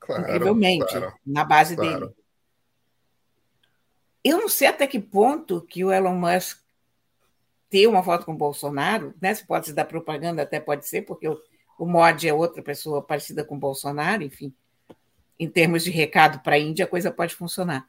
claro, 0.00 0.22
incrivelmente, 0.22 0.86
claro, 0.86 1.14
na 1.26 1.44
base 1.44 1.76
claro. 1.76 2.00
dele. 2.00 2.16
Eu 4.24 4.38
não 4.38 4.48
sei 4.48 4.68
até 4.68 4.86
que 4.86 4.98
ponto 4.98 5.60
que 5.62 5.84
o 5.84 5.92
Elon 5.92 6.14
Musk 6.14 6.58
ter 7.70 7.86
uma 7.86 8.02
foto 8.02 8.24
com 8.24 8.32
o 8.32 8.36
Bolsonaro, 8.36 9.14
né? 9.20 9.34
Se 9.34 9.46
pode 9.46 9.66
ser 9.66 9.72
da 9.72 9.84
propaganda, 9.84 10.42
até 10.42 10.58
pode 10.58 10.86
ser, 10.86 11.02
porque 11.02 11.28
o, 11.28 11.38
o 11.78 11.86
Mod 11.86 12.26
é 12.26 12.32
outra 12.32 12.62
pessoa 12.62 13.02
parecida 13.02 13.44
com 13.44 13.56
o 13.56 13.58
Bolsonaro, 13.58 14.22
enfim. 14.22 14.52
Em 15.38 15.48
termos 15.48 15.84
de 15.84 15.90
recado 15.90 16.40
para 16.40 16.56
a 16.56 16.58
Índia, 16.58 16.84
a 16.84 16.88
coisa 16.88 17.12
pode 17.12 17.34
funcionar. 17.34 17.88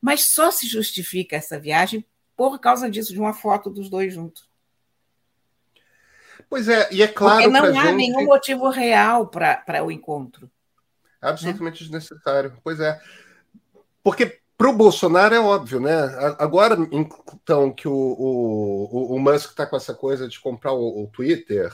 Mas 0.00 0.32
só 0.32 0.50
se 0.50 0.66
justifica 0.66 1.36
essa 1.36 1.58
viagem 1.58 2.04
por 2.36 2.58
causa 2.58 2.90
disso, 2.90 3.12
de 3.12 3.20
uma 3.20 3.32
foto 3.32 3.70
dos 3.70 3.88
dois 3.88 4.14
juntos. 4.14 4.49
Pois 6.50 6.68
é, 6.68 6.88
e 6.90 7.00
é 7.00 7.06
claro. 7.06 7.44
Porque 7.44 7.60
não 7.60 7.78
há 7.78 7.84
gente... 7.84 7.94
nenhum 7.94 8.24
motivo 8.24 8.68
real 8.68 9.28
para 9.28 9.84
o 9.84 9.90
encontro. 9.90 10.50
Absolutamente 11.22 11.84
né? 11.84 11.88
desnecessário. 11.88 12.52
Pois 12.64 12.80
é. 12.80 13.00
Porque 14.02 14.40
para 14.58 14.68
o 14.68 14.76
Bolsonaro 14.76 15.34
é 15.34 15.40
óbvio, 15.40 15.78
né? 15.78 15.94
Agora, 16.38 16.76
então, 16.90 17.72
que 17.72 17.86
o, 17.86 17.92
o, 17.92 19.14
o 19.14 19.18
Musk 19.20 19.50
está 19.50 19.64
com 19.64 19.76
essa 19.76 19.94
coisa 19.94 20.26
de 20.28 20.40
comprar 20.40 20.72
o, 20.72 21.04
o, 21.04 21.06
Twitter 21.06 21.72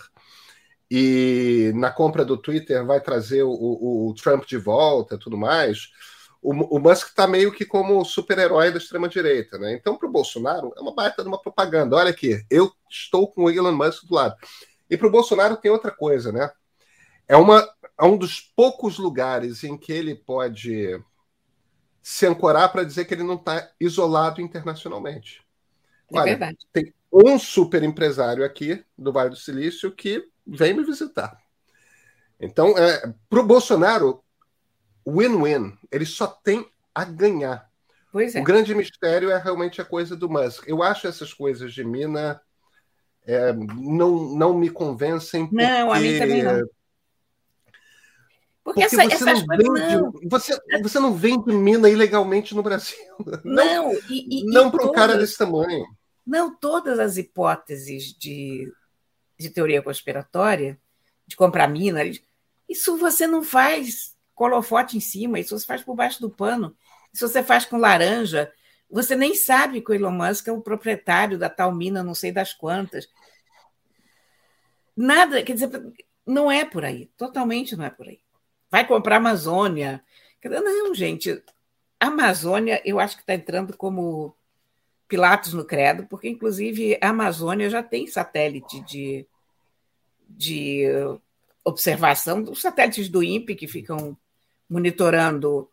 e 0.90 1.72
na 1.74 1.90
compra 1.90 2.24
do 2.24 2.36
Twitter 2.36 2.84
vai 2.84 3.00
trazer 3.00 3.42
o, 3.42 3.50
o 3.50 4.14
Trump 4.14 4.44
de 4.44 4.56
volta 4.56 5.18
tudo 5.18 5.36
mais, 5.36 5.90
o, 6.46 6.76
o 6.76 6.78
Musk 6.78 7.08
está 7.08 7.26
meio 7.26 7.50
que 7.50 7.64
como 7.64 8.04
super-herói 8.04 8.70
da 8.70 8.78
extrema-direita, 8.78 9.58
né? 9.58 9.72
Então, 9.72 9.96
para 9.96 10.08
o 10.08 10.12
Bolsonaro, 10.12 10.72
é 10.76 10.80
uma 10.80 10.94
baita 10.94 11.22
de 11.22 11.28
uma 11.28 11.42
propaganda. 11.42 11.96
Olha 11.96 12.10
aqui, 12.10 12.40
eu 12.48 12.70
estou 12.88 13.26
com 13.32 13.44
o 13.44 13.50
Elon 13.50 13.72
Musk 13.72 14.04
do 14.04 14.14
lado. 14.14 14.36
E 14.88 14.96
para 14.96 15.06
o 15.06 15.10
Bolsonaro 15.10 15.56
tem 15.56 15.70
outra 15.70 15.90
coisa, 15.90 16.32
né? 16.32 16.50
É, 17.28 17.36
uma, 17.36 17.68
é 17.98 18.04
um 18.04 18.16
dos 18.16 18.40
poucos 18.40 18.98
lugares 18.98 19.64
em 19.64 19.76
que 19.76 19.92
ele 19.92 20.14
pode 20.14 21.02
se 22.02 22.26
ancorar 22.26 22.70
para 22.70 22.84
dizer 22.84 23.04
que 23.04 23.14
ele 23.14 23.24
não 23.24 23.34
está 23.34 23.68
isolado 23.80 24.40
internacionalmente. 24.40 25.42
É 26.12 26.18
Olha, 26.18 26.24
verdade. 26.24 26.58
Tem 26.72 26.94
um 27.12 27.38
super 27.38 27.82
empresário 27.82 28.44
aqui 28.44 28.84
do 28.96 29.12
Vale 29.12 29.30
do 29.30 29.36
Silício 29.36 29.90
que 29.90 30.28
vem 30.46 30.72
me 30.74 30.84
visitar. 30.84 31.36
Então, 32.38 32.76
é, 32.78 33.12
para 33.28 33.40
o 33.40 33.46
Bolsonaro, 33.46 34.22
win-win. 35.06 35.76
Ele 35.90 36.04
só 36.04 36.26
tem 36.26 36.68
a 36.94 37.04
ganhar. 37.04 37.70
É. 38.34 38.40
O 38.40 38.44
grande 38.44 38.74
mistério 38.74 39.30
é 39.30 39.38
realmente 39.38 39.80
a 39.80 39.84
coisa 39.84 40.16
do 40.16 40.28
Musk. 40.28 40.66
Eu 40.66 40.82
acho 40.82 41.06
essas 41.06 41.34
coisas 41.34 41.72
de 41.72 41.84
mina 41.84 42.40
é, 43.26 43.52
não, 43.52 44.34
não 44.34 44.54
me 44.54 44.70
convencem. 44.70 45.48
Não, 45.52 45.92
a 45.92 45.98
mim 45.98 46.18
também 46.18 46.42
não. 46.42 46.60
Porque, 48.62 48.80
Porque 48.80 48.82
essa, 48.82 49.18
você, 49.18 49.24
não 49.24 49.46
vende, 49.46 49.96
não. 49.96 50.12
Você, 50.28 50.58
você 50.82 50.98
não 50.98 51.14
vende 51.14 51.52
mina 51.52 51.88
ilegalmente 51.88 52.54
no 52.54 52.64
Brasil. 52.64 52.98
Não, 53.44 53.92
não, 53.92 53.92
e, 54.10 54.40
e, 54.40 54.44
não 54.44 54.72
para 54.72 54.84
um 54.84 54.90
cara 54.90 55.16
desse 55.16 55.38
tamanho. 55.38 55.86
Não, 56.26 56.52
todas 56.52 56.98
as 56.98 57.16
hipóteses 57.16 58.12
de, 58.18 58.72
de 59.38 59.50
teoria 59.50 59.80
conspiratória, 59.80 60.76
de 61.26 61.36
comprar 61.36 61.68
mina, 61.68 62.00
isso 62.68 62.96
você 62.98 63.24
não 63.26 63.44
faz 63.44 64.16
colofote 64.34 64.96
em 64.96 65.00
cima, 65.00 65.38
isso 65.38 65.56
você 65.56 65.64
faz 65.64 65.82
por 65.82 65.94
baixo 65.94 66.20
do 66.20 66.28
pano. 66.28 66.76
Isso 67.12 67.26
você 67.26 67.44
faz 67.44 67.64
com 67.64 67.76
laranja. 67.76 68.52
Você 68.90 69.16
nem 69.16 69.34
sabe 69.34 69.80
que 69.80 69.90
o 69.90 69.94
Elon 69.94 70.12
Musk 70.12 70.48
é 70.48 70.52
o 70.52 70.60
proprietário 70.60 71.38
da 71.38 71.48
tal 71.48 71.74
mina, 71.74 72.02
não 72.02 72.14
sei 72.14 72.32
das 72.32 72.52
quantas. 72.52 73.08
Nada, 74.96 75.42
quer 75.42 75.52
dizer, 75.52 75.70
não 76.26 76.50
é 76.50 76.64
por 76.64 76.84
aí, 76.84 77.10
totalmente 77.16 77.76
não 77.76 77.84
é 77.84 77.90
por 77.90 78.08
aí 78.08 78.20
vai 78.70 78.86
comprar 78.86 79.16
a 79.16 79.18
Amazônia. 79.18 80.02
Não, 80.44 80.94
gente, 80.94 81.42
a 81.98 82.06
Amazônia 82.06 82.80
eu 82.84 83.00
acho 83.00 83.16
que 83.16 83.22
está 83.22 83.34
entrando 83.34 83.76
como 83.76 84.36
Pilatos 85.08 85.52
no 85.52 85.64
credo, 85.64 86.06
porque 86.06 86.28
inclusive 86.28 86.98
a 87.00 87.08
Amazônia 87.08 87.70
já 87.70 87.82
tem 87.82 88.06
satélite 88.06 88.80
de, 88.82 89.26
de 90.28 90.84
observação, 91.64 92.42
os 92.42 92.60
satélites 92.60 93.08
do 93.08 93.22
INPE 93.22 93.54
que 93.54 93.66
ficam 93.66 94.16
monitorando 94.68 95.70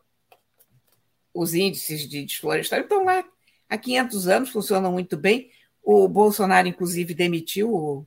os 1.33 1.53
índices 1.53 2.07
de 2.07 2.23
desflorestamento 2.25 2.93
estão 2.93 3.05
lá 3.05 3.23
há 3.69 3.77
500 3.77 4.27
anos, 4.27 4.49
funcionam 4.49 4.91
muito 4.91 5.17
bem. 5.17 5.49
O 5.81 6.07
Bolsonaro, 6.07 6.67
inclusive, 6.67 7.13
demitiu 7.13 7.73
o, 7.73 8.05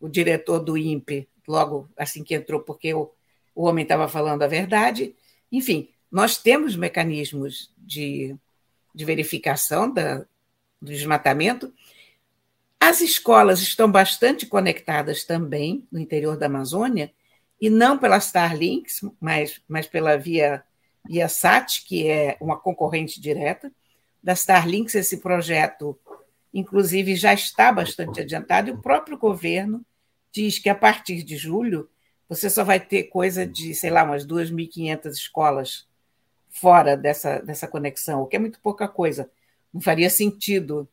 o 0.00 0.08
diretor 0.08 0.60
do 0.60 0.76
INPE 0.76 1.28
logo 1.46 1.88
assim 1.96 2.22
que 2.22 2.34
entrou, 2.34 2.60
porque 2.60 2.92
o, 2.94 3.10
o 3.54 3.64
homem 3.64 3.82
estava 3.82 4.08
falando 4.08 4.42
a 4.42 4.46
verdade. 4.46 5.14
Enfim, 5.50 5.88
nós 6.10 6.36
temos 6.36 6.76
mecanismos 6.76 7.72
de, 7.76 8.36
de 8.94 9.04
verificação 9.04 9.92
da, 9.92 10.18
do 10.80 10.92
desmatamento. 10.92 11.72
As 12.78 13.00
escolas 13.00 13.60
estão 13.60 13.90
bastante 13.90 14.46
conectadas 14.46 15.24
também 15.24 15.86
no 15.90 15.98
interior 15.98 16.36
da 16.36 16.46
Amazônia, 16.46 17.12
e 17.60 17.70
não 17.70 17.96
pela 17.96 18.18
Starlinks, 18.18 19.00
mas, 19.20 19.60
mas 19.66 19.86
pela 19.86 20.18
via, 20.18 20.62
via 21.06 21.28
SAT, 21.28 21.84
que 21.86 22.08
é 22.08 22.36
uma 22.40 22.58
concorrente 22.58 23.20
direta. 23.20 23.70
Da 24.22 24.32
Starlinks, 24.32 24.94
esse 24.94 25.18
projeto, 25.18 25.98
inclusive, 26.52 27.14
já 27.14 27.34
está 27.34 27.70
bastante 27.70 28.20
adiantado, 28.20 28.70
e 28.70 28.72
o 28.72 28.80
próprio 28.80 29.18
governo 29.18 29.84
diz 30.32 30.58
que 30.58 30.68
a 30.68 30.74
partir 30.74 31.22
de 31.22 31.36
julho 31.36 31.88
você 32.28 32.48
só 32.48 32.64
vai 32.64 32.80
ter 32.80 33.04
coisa 33.04 33.46
de, 33.46 33.74
sei 33.74 33.90
lá, 33.90 34.02
umas 34.02 34.26
2.500 34.26 35.06
escolas 35.10 35.86
fora 36.48 36.96
dessa, 36.96 37.38
dessa 37.40 37.68
conexão, 37.68 38.22
o 38.22 38.26
que 38.26 38.36
é 38.36 38.38
muito 38.38 38.60
pouca 38.60 38.88
coisa. 38.88 39.30
Não 39.72 39.80
faria 39.80 40.08
sentido 40.08 40.88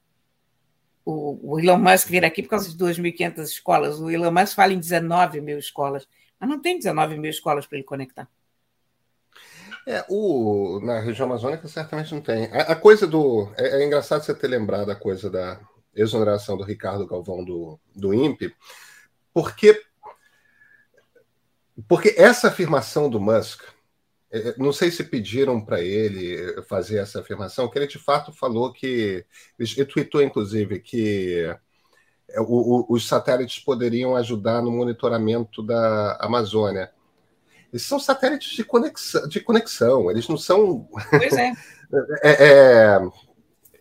o, 1.06 1.53
o 1.53 1.60
Elon 1.60 1.77
Musk 1.77 2.10
vir 2.10 2.25
aqui 2.25 2.44
por 2.44 2.50
causa 2.50 2.70
de 2.70 2.77
2.500 2.77 3.44
escolas. 3.44 4.00
O 4.00 4.10
Elon 4.10 4.32
Musk 4.32 4.56
fala 4.56 4.74
em 4.74 4.80
19 4.80 5.39
mil 5.39 5.58
escolas, 5.58 6.08
mas 6.39 6.50
não 6.50 6.60
tem 6.60 6.77
19 6.77 7.18
mil 7.18 7.30
escolas 7.30 7.65
para 7.65 7.77
ele 7.77 7.86
conectar. 7.86 8.27
É, 9.88 10.05
o, 10.09 10.79
na 10.83 11.00
região 11.00 11.25
amazônica 11.25 11.67
certamente 11.67 12.13
não 12.13 12.21
tem. 12.21 12.45
A, 12.53 12.73
a 12.73 12.75
coisa 12.75 13.07
do. 13.07 13.51
É, 13.57 13.81
é, 13.81 13.85
engraçado 13.85 14.23
você 14.23 14.33
ter 14.33 14.47
lembrado 14.47 14.89
a 14.89 14.95
coisa 14.95 15.29
da 15.29 15.59
exoneração 15.93 16.55
do 16.55 16.63
Ricardo 16.63 17.07
Galvão 17.07 17.43
do, 17.43 17.79
do 17.95 18.13
INPE, 18.13 18.55
porque 19.33 19.81
porque 21.88 22.15
essa 22.17 22.50
afirmação 22.50 23.09
do 23.09 23.19
Musk, 23.19 23.63
é, 24.31 24.50
é, 24.50 24.55
não 24.57 24.71
sei 24.71 24.91
se 24.91 25.03
pediram 25.03 25.63
para 25.63 25.81
ele 25.81 26.61
fazer 26.63 26.97
essa 26.97 27.19
afirmação, 27.19 27.69
que 27.69 27.77
ele 27.77 27.88
de 27.88 28.00
fato 28.00 28.31
falou 28.33 28.71
que. 28.71 29.25
Ele 29.57 29.85
tweetou, 29.85 30.21
inclusive, 30.21 30.79
que 30.79 31.45
é, 32.29 32.39
o, 32.41 32.45
o, 32.45 32.85
os 32.89 33.07
satélites 33.07 33.59
poderiam 33.59 34.15
ajudar 34.15 34.61
no 34.61 34.71
monitoramento 34.71 35.63
da 35.63 36.17
Amazônia. 36.21 36.91
Eles 37.72 37.86
são 37.86 38.00
satélites 38.00 38.51
de 38.51 38.63
conexão, 38.63 39.28
de 39.28 39.40
conexão. 39.40 40.12
eles 40.12 40.28
não 40.28 40.38
são. 40.38 40.88
Pois 41.10 41.34
é. 41.34 41.54
é, 42.24 42.32
é 42.32 43.00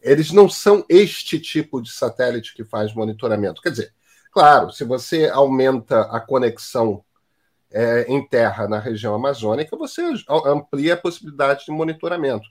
eles 0.03 0.33
não 0.33 0.49
são 0.49 0.85
este 0.89 1.39
tipo 1.39 1.81
de 1.81 1.93
satélite 1.93 2.55
que 2.55 2.65
faz 2.65 2.95
monitoramento. 2.95 3.61
Quer 3.61 3.71
dizer, 3.71 3.95
claro, 4.33 4.73
se 4.73 4.85
você 4.85 5.29
aumenta 5.29 6.03
a 6.03 6.21
conexão 6.21 7.05
é, 7.71 8.03
em 8.09 8.27
terra 8.27 8.67
na 8.67 8.79
região 8.79 9.15
amazônica, 9.15 9.77
você 9.77 10.03
amplia 10.29 10.95
a 10.95 10.97
possibilidade 10.97 11.67
de 11.67 11.71
monitoramento. 11.71 12.49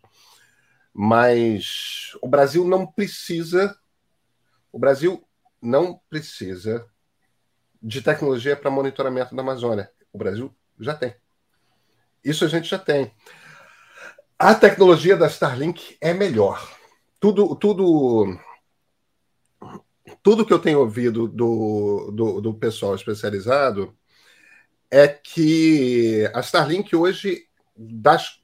Mas 0.94 2.16
o 2.22 2.28
Brasil 2.28 2.64
não 2.66 2.86
precisa, 2.86 3.76
o 4.72 4.80
Brasil 4.80 5.24
não 5.62 6.00
precisa 6.10 6.86
de 7.82 8.02
tecnologia 8.02 8.56
para 8.56 8.70
monitoramento 8.70 9.36
da 9.36 9.42
Amazônia. 9.42 9.92
O 10.12 10.18
Brasil 10.18 10.54
já 10.80 10.94
tem. 10.94 11.16
Isso 12.24 12.46
a 12.46 12.48
gente 12.48 12.70
já 12.70 12.78
tem. 12.78 13.12
A 14.38 14.56
tecnologia 14.56 15.18
da 15.18 15.28
Starlink 15.28 15.98
é 16.00 16.14
melhor. 16.14 16.66
Tudo, 17.20 17.56
tudo, 17.56 18.40
tudo 20.24 20.46
que 20.46 20.54
eu 20.54 20.60
tenho 20.60 20.80
ouvido 20.80 21.28
do, 21.28 22.12
do, 22.12 22.42
do 22.42 22.54
pessoal 22.54 22.96
especializado 22.96 23.94
é 24.90 25.08
que 25.08 26.30
a 26.34 26.40
Starlink 26.40 26.96
hoje, 26.96 27.46
das 27.76 28.40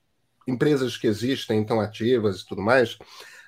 empresas 0.48 0.98
que 0.98 1.08
existem, 1.08 1.62
estão 1.62 1.80
ativas 1.80 2.42
e 2.42 2.46
tudo 2.46 2.62
mais, 2.62 2.98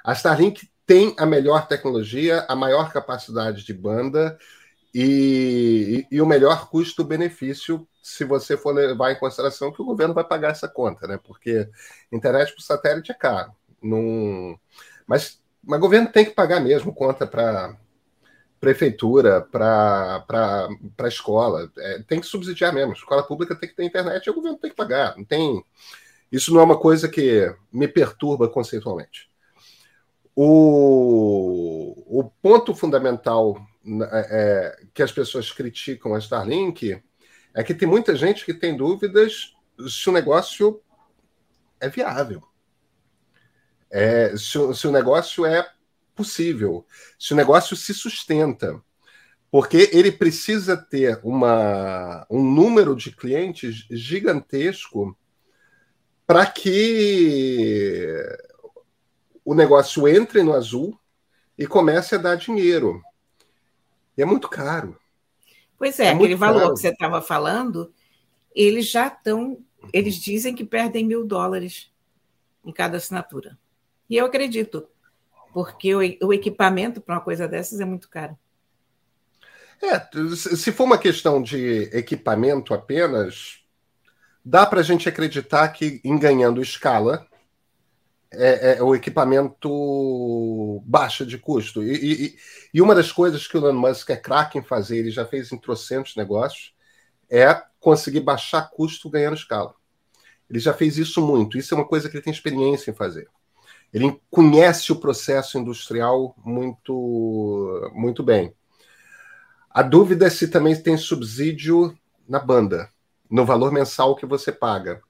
a 0.04 0.14
Starlink 0.14 0.70
tem 0.86 1.14
a 1.20 1.26
melhor 1.26 1.68
tecnologia, 1.68 2.46
a 2.48 2.56
maior 2.56 2.92
capacidade 2.92 3.66
de 3.66 3.74
banda 3.74 4.38
e, 5.00 6.08
e, 6.10 6.20
o 6.20 6.26
melhor 6.26 6.72
custo-benefício 6.72 7.88
se 8.02 8.24
você 8.24 8.58
for 8.58 8.74
levar 8.74 9.12
em 9.12 9.20
consideração 9.20 9.72
que 9.72 9.80
o 9.80 9.86
governo 9.86 10.12
vai 10.12 10.24
pagar 10.24 10.50
essa 10.50 10.68
conta, 10.68 11.06
né? 11.06 11.20
Porque 11.24 11.70
internet 12.12 12.52
por 12.56 12.64
satélite 12.64 13.12
é 13.12 13.14
caro. 13.14 13.52
Num... 13.80 14.58
Mas, 15.06 15.40
mas 15.64 15.78
o 15.78 15.82
governo 15.82 16.12
tem 16.12 16.26
que 16.26 16.32
pagar 16.32 16.60
mesmo 16.62 16.96
conta 16.96 17.28
para 17.28 17.78
prefeitura, 18.60 19.42
para 19.42 20.68
escola. 21.08 21.72
É, 21.78 22.00
tem 22.08 22.20
que 22.20 22.26
subsidiar 22.26 22.74
mesmo. 22.74 22.94
A 22.94 22.96
escola 22.96 23.22
pública 23.22 23.56
tem 23.56 23.70
que 23.70 23.76
ter 23.76 23.84
internet 23.84 24.26
e 24.26 24.32
o 24.32 24.34
governo 24.34 24.58
tem 24.58 24.72
que 24.72 24.76
pagar. 24.76 25.16
Não 25.16 25.24
tem... 25.24 25.64
Isso 26.32 26.52
não 26.52 26.60
é 26.60 26.64
uma 26.64 26.80
coisa 26.80 27.08
que 27.08 27.56
me 27.72 27.88
perturba 27.88 28.50
conceitualmente. 28.50 29.30
O, 30.36 32.20
o 32.20 32.32
ponto 32.42 32.74
fundamental 32.74 33.64
é, 34.12 34.28
é, 34.30 34.86
que 34.94 35.02
as 35.02 35.12
pessoas 35.12 35.52
criticam 35.52 36.14
a 36.14 36.20
Starlink 36.20 37.02
é 37.54 37.64
que 37.64 37.74
tem 37.74 37.88
muita 37.88 38.16
gente 38.16 38.46
que 38.46 38.54
tem 38.54 38.76
dúvidas 38.76 39.56
se 39.90 40.10
o 40.10 40.14
negócio 40.14 40.82
é 41.80 41.90
viável. 41.90 42.44
É, 43.90 44.36
se, 44.36 44.74
se 44.76 44.88
o 44.88 44.92
negócio 44.92 45.46
é 45.46 45.68
possível, 46.14 46.86
se 47.18 47.34
o 47.34 47.36
negócio 47.36 47.76
se 47.76 47.94
sustenta, 47.94 48.82
porque 49.50 49.90
ele 49.94 50.12
precisa 50.12 50.76
ter 50.76 51.20
uma, 51.24 52.26
um 52.30 52.44
número 52.44 52.96
de 52.96 53.12
clientes 53.12 53.86
gigantesco 53.90 55.18
para 56.26 56.46
que 56.46 58.06
o 59.46 59.56
negócio 59.56 60.08
entre 60.08 60.44
no 60.44 60.54
azul 60.54 61.00
e 61.58 61.66
comece 61.66 62.16
a 62.16 62.18
dar 62.18 62.36
dinheiro. 62.36 63.02
E 64.18 64.22
é 64.22 64.26
muito 64.26 64.50
caro. 64.50 64.98
Pois 65.78 66.00
é, 66.00 66.06
é 66.06 66.10
aquele 66.10 66.36
valor 66.36 66.62
caro. 66.62 66.74
que 66.74 66.80
você 66.80 66.90
estava 66.90 67.22
falando, 67.22 67.94
eles 68.56 68.90
já 68.90 69.08
estão. 69.08 69.60
Eles 69.94 70.16
dizem 70.16 70.56
que 70.56 70.66
perdem 70.66 71.06
mil 71.06 71.26
dólares 71.26 71.92
em 72.66 72.72
cada 72.72 72.98
assinatura. 72.98 73.58
E 74.10 74.18
eu 74.18 74.26
acredito, 74.26 74.88
porque 75.54 75.94
o, 75.94 76.00
o 76.28 76.34
equipamento 76.34 77.00
para 77.00 77.16
uma 77.16 77.22
coisa 77.22 77.48
dessas 77.48 77.80
é 77.80 77.86
muito 77.86 78.10
caro. 78.10 78.38
É, 79.82 80.00
se 80.36 80.72
for 80.72 80.86
uma 80.86 80.98
questão 80.98 81.42
de 81.42 81.84
equipamento 81.94 82.74
apenas, 82.74 83.60
dá 84.44 84.66
para 84.66 84.80
a 84.80 84.84
gente 84.84 85.08
acreditar 85.08 85.68
que 85.70 86.02
em 86.04 86.18
ganhando 86.18 86.62
escala, 86.62 87.27
é, 88.32 88.78
é, 88.78 88.84
o 88.84 88.94
equipamento 88.96 90.82
baixa 90.86 91.26
de 91.26 91.38
custo. 91.38 91.84
E, 91.84 91.94
e, 91.96 92.38
e, 92.74 92.82
uma 92.82 92.94
das 92.94 93.12
coisas 93.12 93.48
que 93.48 93.58
o 93.58 93.60
Elon 93.60 93.74
Musk 93.74 94.10
é 94.10 94.18
craque 94.18 94.58
em 94.58 94.64
fazer, 94.64 94.98
ele 94.98 95.12
já 95.12 95.26
fez 95.26 95.52
em 95.52 95.58
trocentos 95.58 96.16
negócios, 96.16 96.74
é 97.30 97.62
conseguir 97.80 98.22
baixar 98.22 98.70
custo 98.70 99.10
ganhando 99.10 99.36
escala. 99.36 99.74
Ele 100.50 100.60
já 100.60 100.74
fez 100.74 100.98
isso 100.98 101.22
muito. 101.22 101.58
Isso 101.58 101.74
é 101.74 101.78
uma 101.78 101.88
coisa 101.88 102.10
que 102.10 102.16
ele 102.16 102.24
tem 102.24 102.34
experiência 102.34 102.92
em 102.92 102.96
fazer. 102.96 103.28
Ele 103.94 104.20
conhece 104.30 104.92
o 104.92 105.00
processo 105.00 105.58
industrial 105.58 106.36
muito, 106.38 107.92
muito 107.94 108.24
bem. 108.24 108.54
A 109.70 109.82
dúvida 109.82 110.28
é 110.28 110.30
se 110.30 110.48
também 110.48 110.76
tem 110.76 110.98
subsídio 110.98 111.98
na 112.28 112.40
banda, 112.40 112.90
no 113.30 113.46
valor 113.46 113.72
mensal 113.72 114.16
que 114.16 114.26
você 114.26 114.52
paga. 114.52 115.02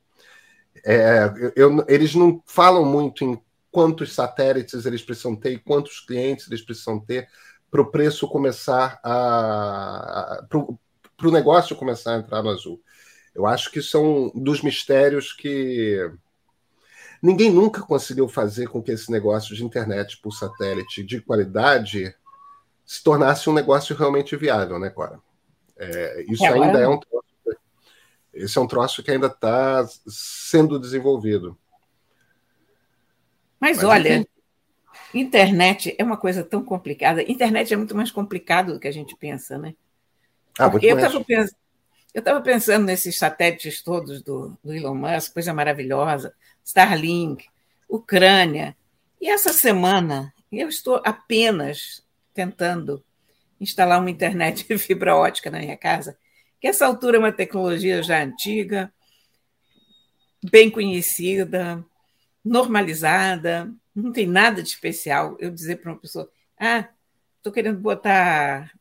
É, 0.85 1.31
eu, 1.55 1.85
eles 1.87 2.15
não 2.15 2.41
falam 2.45 2.85
muito 2.85 3.23
em 3.23 3.39
quantos 3.71 4.13
satélites 4.13 4.85
eles 4.85 5.01
precisam 5.01 5.35
ter 5.35 5.51
e 5.51 5.59
quantos 5.59 5.99
clientes 5.99 6.47
eles 6.47 6.61
precisam 6.61 6.99
ter 6.99 7.27
para 7.69 7.81
o 7.81 7.91
preço 7.91 8.27
começar 8.27 8.99
a. 9.03 10.45
para 10.49 11.27
o 11.27 11.31
negócio 11.31 11.75
começar 11.75 12.15
a 12.15 12.19
entrar 12.19 12.41
no 12.41 12.49
azul. 12.49 12.81
Eu 13.35 13.45
acho 13.45 13.71
que 13.71 13.81
são 13.81 14.31
dos 14.33 14.61
mistérios 14.61 15.31
que 15.31 16.11
ninguém 17.21 17.51
nunca 17.51 17.81
conseguiu 17.81 18.27
fazer 18.27 18.67
com 18.67 18.81
que 18.81 18.91
esse 18.91 19.11
negócio 19.11 19.55
de 19.55 19.63
internet 19.63 20.17
por 20.21 20.31
satélite 20.31 21.03
de 21.03 21.21
qualidade 21.21 22.15
se 22.85 23.03
tornasse 23.03 23.49
um 23.49 23.53
negócio 23.53 23.95
realmente 23.95 24.35
viável, 24.35 24.79
né, 24.79 24.89
Cora? 24.89 25.19
É, 25.77 26.25
isso 26.27 26.45
é, 26.45 26.53
ainda 26.53 26.79
é 26.79 26.87
um 26.87 26.99
esse 28.37 28.57
é 28.57 28.61
um 28.61 28.67
troço 28.67 29.03
que 29.03 29.11
ainda 29.11 29.27
está 29.27 29.87
sendo 30.07 30.79
desenvolvido. 30.79 31.57
Mas, 33.59 33.77
Mas 33.77 33.83
olha, 33.83 34.17
enfim. 34.17 34.27
internet 35.13 35.95
é 35.97 36.03
uma 36.03 36.17
coisa 36.17 36.43
tão 36.43 36.63
complicada. 36.63 37.23
Internet 37.23 37.73
é 37.73 37.77
muito 37.77 37.95
mais 37.95 38.11
complicado 38.11 38.73
do 38.73 38.79
que 38.79 38.87
a 38.87 38.93
gente 38.93 39.15
pensa, 39.15 39.57
né? 39.57 39.73
Ah, 40.57 40.69
Porque 40.69 40.85
eu 40.85 40.97
estava 40.97 42.41
pensando. 42.41 42.85
Nesses 42.85 43.17
satélites 43.17 43.81
todos 43.83 44.21
do, 44.21 44.57
do, 44.63 44.73
Elon 44.73 44.95
Musk, 44.95 45.33
coisa 45.33 45.53
maravilhosa, 45.53 46.33
Starlink, 46.63 47.45
Ucrânia. 47.89 48.75
E 49.19 49.29
essa 49.29 49.53
semana 49.53 50.33
eu 50.51 50.69
estou 50.69 51.01
apenas 51.03 52.03
tentando 52.33 53.03
instalar 53.59 53.99
uma 53.99 54.11
internet 54.11 54.65
de 54.67 54.77
fibra 54.77 55.15
ótica 55.15 55.49
na 55.49 55.59
minha 55.59 55.77
casa 55.77 56.17
que 56.59 56.67
essa 56.67 56.85
altura 56.85 57.17
é 57.17 57.19
uma 57.19 57.31
tecnologia 57.31 58.01
já 58.01 58.23
antiga, 58.23 58.91
bem 60.49 60.69
conhecida, 60.69 61.83
normalizada, 62.43 63.71
não 63.95 64.11
tem 64.11 64.27
nada 64.27 64.61
de 64.61 64.69
especial. 64.69 65.35
Eu 65.39 65.51
dizer 65.51 65.77
para 65.77 65.91
uma 65.91 65.99
pessoa: 65.99 66.29
ah, 66.59 66.87
estou 67.37 67.51
querendo 67.51 67.79
botar 67.79 68.71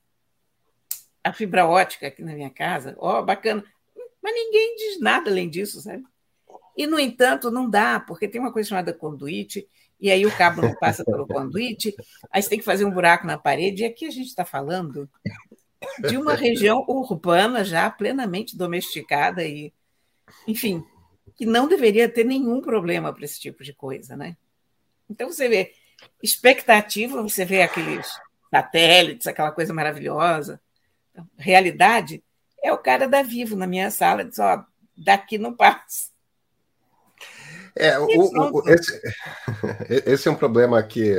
a 1.22 1.32
fibra 1.32 1.66
ótica 1.66 2.06
aqui 2.06 2.22
na 2.22 2.34
minha 2.34 2.50
casa, 2.50 2.94
ó, 2.98 3.18
oh, 3.18 3.22
bacana. 3.24 3.64
Mas 4.22 4.34
ninguém 4.34 4.76
diz 4.76 5.00
nada 5.00 5.30
além 5.30 5.48
disso, 5.48 5.80
sabe? 5.80 6.04
E, 6.76 6.86
no 6.86 7.00
entanto, 7.00 7.50
não 7.50 7.68
dá, 7.68 7.98
porque 7.98 8.28
tem 8.28 8.40
uma 8.40 8.52
coisa 8.52 8.68
chamada 8.68 8.92
conduíte, 8.92 9.66
e 9.98 10.10
aí 10.10 10.26
o 10.26 10.36
cabo 10.36 10.60
não 10.60 10.74
passa 10.74 11.04
pelo 11.04 11.26
conduíte, 11.26 11.94
aí 12.30 12.42
você 12.42 12.50
tem 12.50 12.58
que 12.58 12.64
fazer 12.64 12.84
um 12.84 12.90
buraco 12.90 13.26
na 13.26 13.38
parede, 13.38 13.82
e 13.82 13.86
aqui 13.86 14.04
a 14.04 14.10
gente 14.10 14.26
está 14.26 14.44
falando 14.44 15.08
de 16.08 16.16
uma 16.16 16.34
região 16.34 16.84
urbana 16.88 17.64
já 17.64 17.90
plenamente 17.90 18.56
domesticada 18.56 19.44
e, 19.44 19.72
enfim, 20.46 20.84
que 21.36 21.44
não 21.44 21.68
deveria 21.68 22.08
ter 22.08 22.24
nenhum 22.24 22.60
problema 22.60 23.12
para 23.12 23.24
esse 23.24 23.40
tipo 23.40 23.62
de 23.62 23.72
coisa, 23.72 24.16
né? 24.16 24.36
Então 25.08 25.30
você 25.30 25.48
vê 25.48 25.72
expectativa, 26.22 27.22
você 27.22 27.44
vê 27.44 27.62
aqueles 27.62 28.08
satélites, 28.50 29.26
aquela 29.26 29.52
coisa 29.52 29.72
maravilhosa. 29.72 30.60
Então, 31.12 31.28
realidade 31.36 32.22
é 32.62 32.72
o 32.72 32.78
cara 32.78 33.06
da 33.06 33.22
Vivo 33.22 33.56
na 33.56 33.66
minha 33.66 33.90
sala, 33.90 34.24
diz, 34.24 34.38
ó, 34.38 34.64
daqui 34.96 35.38
não 35.38 35.54
passa. 35.54 36.10
É, 37.76 37.98
o, 37.98 38.06
o, 38.06 38.68
esse, 38.68 39.00
esse, 40.06 40.28
é 40.28 40.30
um 40.30 40.36
problema 40.36 40.82
que 40.82 41.14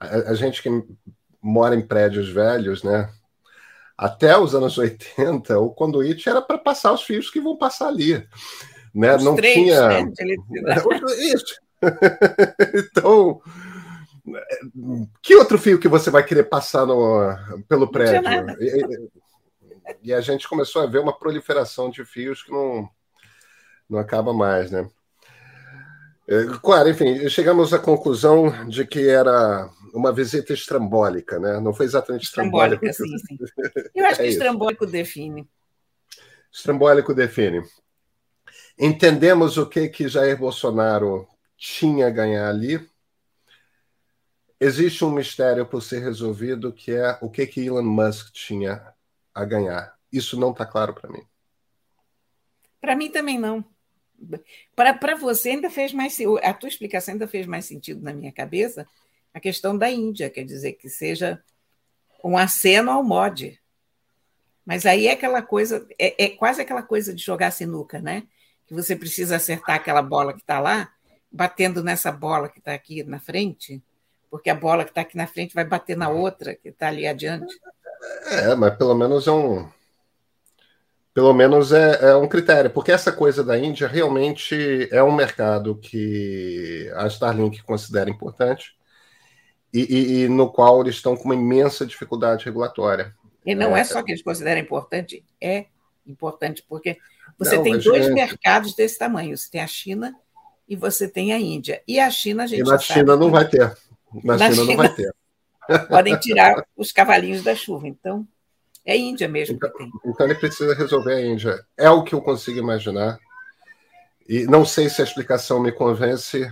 a, 0.00 0.30
a 0.30 0.34
gente 0.34 0.62
que 0.62 0.70
mora 1.42 1.74
em 1.74 1.86
prédios 1.86 2.30
velhos, 2.30 2.82
né? 2.82 3.12
Até 3.96 4.36
os 4.36 4.54
anos 4.54 4.76
80, 4.76 5.58
o 5.58 5.70
conduíte 5.70 6.28
era 6.28 6.42
para 6.42 6.58
passar 6.58 6.92
os 6.92 7.02
fios 7.02 7.30
que 7.30 7.40
vão 7.40 7.56
passar 7.56 7.88
ali. 7.88 8.26
Né? 8.94 9.16
Os 9.16 9.24
Não 9.24 9.36
três, 9.36 9.54
tinha. 9.54 9.88
Né? 9.88 10.12
Isso. 11.34 11.60
então, 12.74 13.40
Que 15.20 15.36
outro 15.36 15.58
fio 15.58 15.78
que 15.78 15.88
você 15.88 16.10
vai 16.10 16.24
querer 16.24 16.44
passar 16.44 16.86
no, 16.86 17.36
pelo 17.68 17.90
prédio? 17.90 18.22
E, 18.60 19.10
e, 20.04 20.14
a 20.14 20.20
gente 20.20 20.48
começou 20.48 20.82
a 20.82 20.86
ver 20.86 20.98
uma 20.98 21.16
proliferação 21.16 21.90
de 21.90 22.04
fios 22.04 22.42
que 22.42 22.50
não, 22.50 22.88
não 23.88 23.98
acaba 23.98 24.32
mais, 24.32 24.70
né? 24.70 24.88
É, 26.26 26.46
claro, 26.62 26.88
enfim, 26.88 27.28
chegamos 27.28 27.74
à 27.74 27.78
conclusão 27.78 28.66
de 28.66 28.86
que 28.86 29.06
era 29.08 29.68
uma 29.94 30.12
visita 30.12 30.52
estrambólica, 30.52 31.38
né? 31.38 31.60
Não 31.60 31.72
foi 31.72 31.86
exatamente 31.86 32.24
estrambólica. 32.24 32.92
Sim, 32.92 33.16
sim. 33.18 33.38
Eu 33.94 34.04
acho 34.06 34.20
é 34.20 34.24
que 34.24 34.30
estrambólico 34.30 34.86
define. 34.86 35.48
Estrambólico 36.52 37.14
define. 37.14 37.62
Entendemos 38.76 39.56
o 39.56 39.66
que 39.66 39.88
que 39.88 40.08
Jair 40.08 40.36
Bolsonaro 40.36 41.28
tinha 41.56 42.08
a 42.08 42.10
ganhar 42.10 42.48
ali. 42.48 42.84
Existe 44.58 45.04
um 45.04 45.12
mistério 45.12 45.64
por 45.64 45.80
ser 45.80 46.00
resolvido 46.00 46.72
que 46.72 46.92
é 46.92 47.16
o 47.20 47.30
que 47.30 47.46
que 47.46 47.64
Elon 47.64 47.82
Musk 47.82 48.32
tinha 48.32 48.94
a 49.32 49.44
ganhar. 49.44 49.94
Isso 50.12 50.38
não 50.38 50.50
está 50.50 50.66
claro 50.66 50.92
para 50.94 51.10
mim. 51.10 51.22
Para 52.80 52.96
mim 52.96 53.10
também 53.10 53.38
não. 53.38 53.64
Para 54.74 55.14
você 55.16 55.50
ainda 55.50 55.70
fez 55.70 55.92
mais 55.92 56.16
a 56.42 56.54
tua 56.54 56.68
explicação 56.68 57.12
ainda 57.12 57.28
fez 57.28 57.46
mais 57.46 57.64
sentido 57.64 58.02
na 58.02 58.12
minha 58.12 58.32
cabeça 58.32 58.86
a 59.34 59.40
questão 59.40 59.76
da 59.76 59.90
Índia, 59.90 60.30
quer 60.30 60.44
dizer 60.44 60.74
que 60.74 60.88
seja 60.88 61.42
um 62.22 62.38
aceno 62.38 62.92
ao 62.92 63.02
mod. 63.02 63.60
Mas 64.64 64.86
aí 64.86 65.08
é 65.08 65.12
aquela 65.12 65.42
coisa, 65.42 65.86
é, 65.98 66.24
é 66.24 66.28
quase 66.30 66.62
aquela 66.62 66.82
coisa 66.82 67.12
de 67.12 67.22
jogar 67.22 67.50
sinuca, 67.50 68.00
né? 68.00 68.22
Que 68.64 68.72
você 68.72 68.94
precisa 68.94 69.36
acertar 69.36 69.74
aquela 69.74 70.00
bola 70.00 70.32
que 70.32 70.40
está 70.40 70.60
lá, 70.60 70.90
batendo 71.30 71.82
nessa 71.82 72.12
bola 72.12 72.48
que 72.48 72.60
está 72.60 72.72
aqui 72.72 73.02
na 73.02 73.18
frente, 73.18 73.82
porque 74.30 74.48
a 74.48 74.54
bola 74.54 74.84
que 74.84 74.90
está 74.92 75.00
aqui 75.00 75.16
na 75.16 75.26
frente 75.26 75.54
vai 75.54 75.64
bater 75.64 75.96
na 75.96 76.08
outra 76.08 76.54
que 76.54 76.68
está 76.68 76.88
ali 76.88 77.06
adiante. 77.06 77.58
É, 78.26 78.54
mas 78.54 78.76
pelo 78.76 78.94
menos 78.94 79.26
é 79.26 79.32
um, 79.32 79.68
pelo 81.12 81.34
menos 81.34 81.72
é, 81.72 82.10
é, 82.10 82.16
um 82.16 82.28
critério, 82.28 82.70
porque 82.70 82.92
essa 82.92 83.10
coisa 83.10 83.42
da 83.42 83.58
Índia 83.58 83.88
realmente 83.88 84.88
é 84.92 85.02
um 85.02 85.14
mercado 85.14 85.74
que 85.76 86.90
a 86.94 87.06
Starlink 87.08 87.62
considera 87.64 88.08
importante 88.08 88.74
e, 89.74 90.22
e, 90.22 90.28
no 90.28 90.50
qual 90.50 90.80
eles 90.80 90.94
estão 90.94 91.16
com 91.16 91.24
uma 91.24 91.34
imensa 91.34 91.84
dificuldade 91.84 92.44
regulatória. 92.44 93.14
E 93.44 93.54
não 93.54 93.76
é, 93.76 93.80
é 93.80 93.84
só 93.84 94.02
que 94.02 94.12
eles 94.12 94.22
consideram 94.22 94.60
importante, 94.60 95.24
é 95.40 95.66
importante, 96.06 96.64
porque 96.68 96.96
você 97.38 97.56
não, 97.56 97.62
tem 97.64 97.78
dois 97.78 98.04
gente... 98.04 98.14
mercados 98.14 98.74
desse 98.74 98.98
tamanho: 98.98 99.36
você 99.36 99.50
tem 99.50 99.60
a 99.60 99.66
China 99.66 100.14
e 100.68 100.76
você 100.76 101.08
tem 101.08 101.32
a 101.32 101.38
Índia. 101.38 101.82
E 101.86 101.98
a 101.98 102.08
China, 102.10 102.44
a 102.44 102.46
gente. 102.46 102.60
E 102.60 102.64
na 102.64 102.78
China 102.78 103.16
não 103.16 103.30
vai 103.30 103.48
ter. 103.48 103.76
Na, 104.22 104.36
na 104.36 104.50
China, 104.50 104.54
China 104.54 104.66
não 104.66 104.76
vai 104.76 104.94
ter. 104.94 105.14
Podem 105.88 106.18
tirar 106.18 106.64
os 106.76 106.92
cavalinhos 106.92 107.42
da 107.42 107.54
chuva. 107.54 107.88
Então, 107.88 108.26
é 108.84 108.96
Índia 108.96 109.28
mesmo 109.28 109.56
então, 109.56 109.70
que 109.70 109.78
tem. 109.78 109.90
Então 110.06 110.26
ele 110.26 110.34
precisa 110.36 110.74
resolver 110.74 111.14
a 111.14 111.20
Índia. 111.20 111.66
É 111.76 111.90
o 111.90 112.04
que 112.04 112.14
eu 112.14 112.20
consigo 112.20 112.58
imaginar. 112.58 113.18
E 114.28 114.44
não 114.44 114.64
sei 114.64 114.88
se 114.88 115.02
a 115.02 115.04
explicação 115.04 115.60
me 115.60 115.72
convence, 115.72 116.50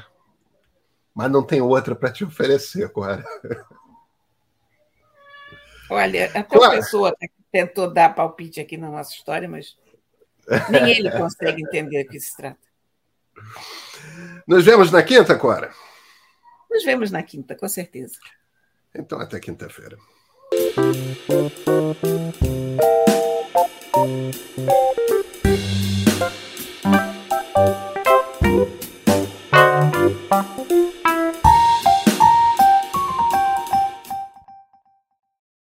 mas 1.15 1.31
não 1.31 1.43
tem 1.43 1.61
outra 1.61 1.95
para 1.95 2.13
te 2.13 2.25
oferecer, 2.25 2.91
Cora. 2.91 3.25
Olha, 5.91 6.31
até 6.35 6.59
uma 6.59 6.71
pessoa 6.71 7.11
tá 7.13 7.27
tentou 7.51 7.93
dar 7.93 8.15
palpite 8.15 8.61
aqui 8.61 8.79
na 8.79 8.89
nossa 8.89 9.13
história, 9.13 9.47
mas 9.47 9.77
nem 10.71 10.91
ele 10.91 11.11
consegue 11.11 11.63
entender 11.63 12.07
o 12.07 12.09
que 12.09 12.19
se 12.19 12.35
trata. 12.35 12.59
Nos 14.47 14.65
vemos 14.65 14.91
na 14.91 15.03
quinta, 15.03 15.39
Cora? 15.39 15.71
Nos 16.71 16.85
vemos 16.85 17.11
na 17.11 17.23
quinta, 17.23 17.55
com 17.55 17.69
certeza. 17.69 18.19
Então, 18.95 19.21
até 19.21 19.39
quinta-feira. 19.39 19.99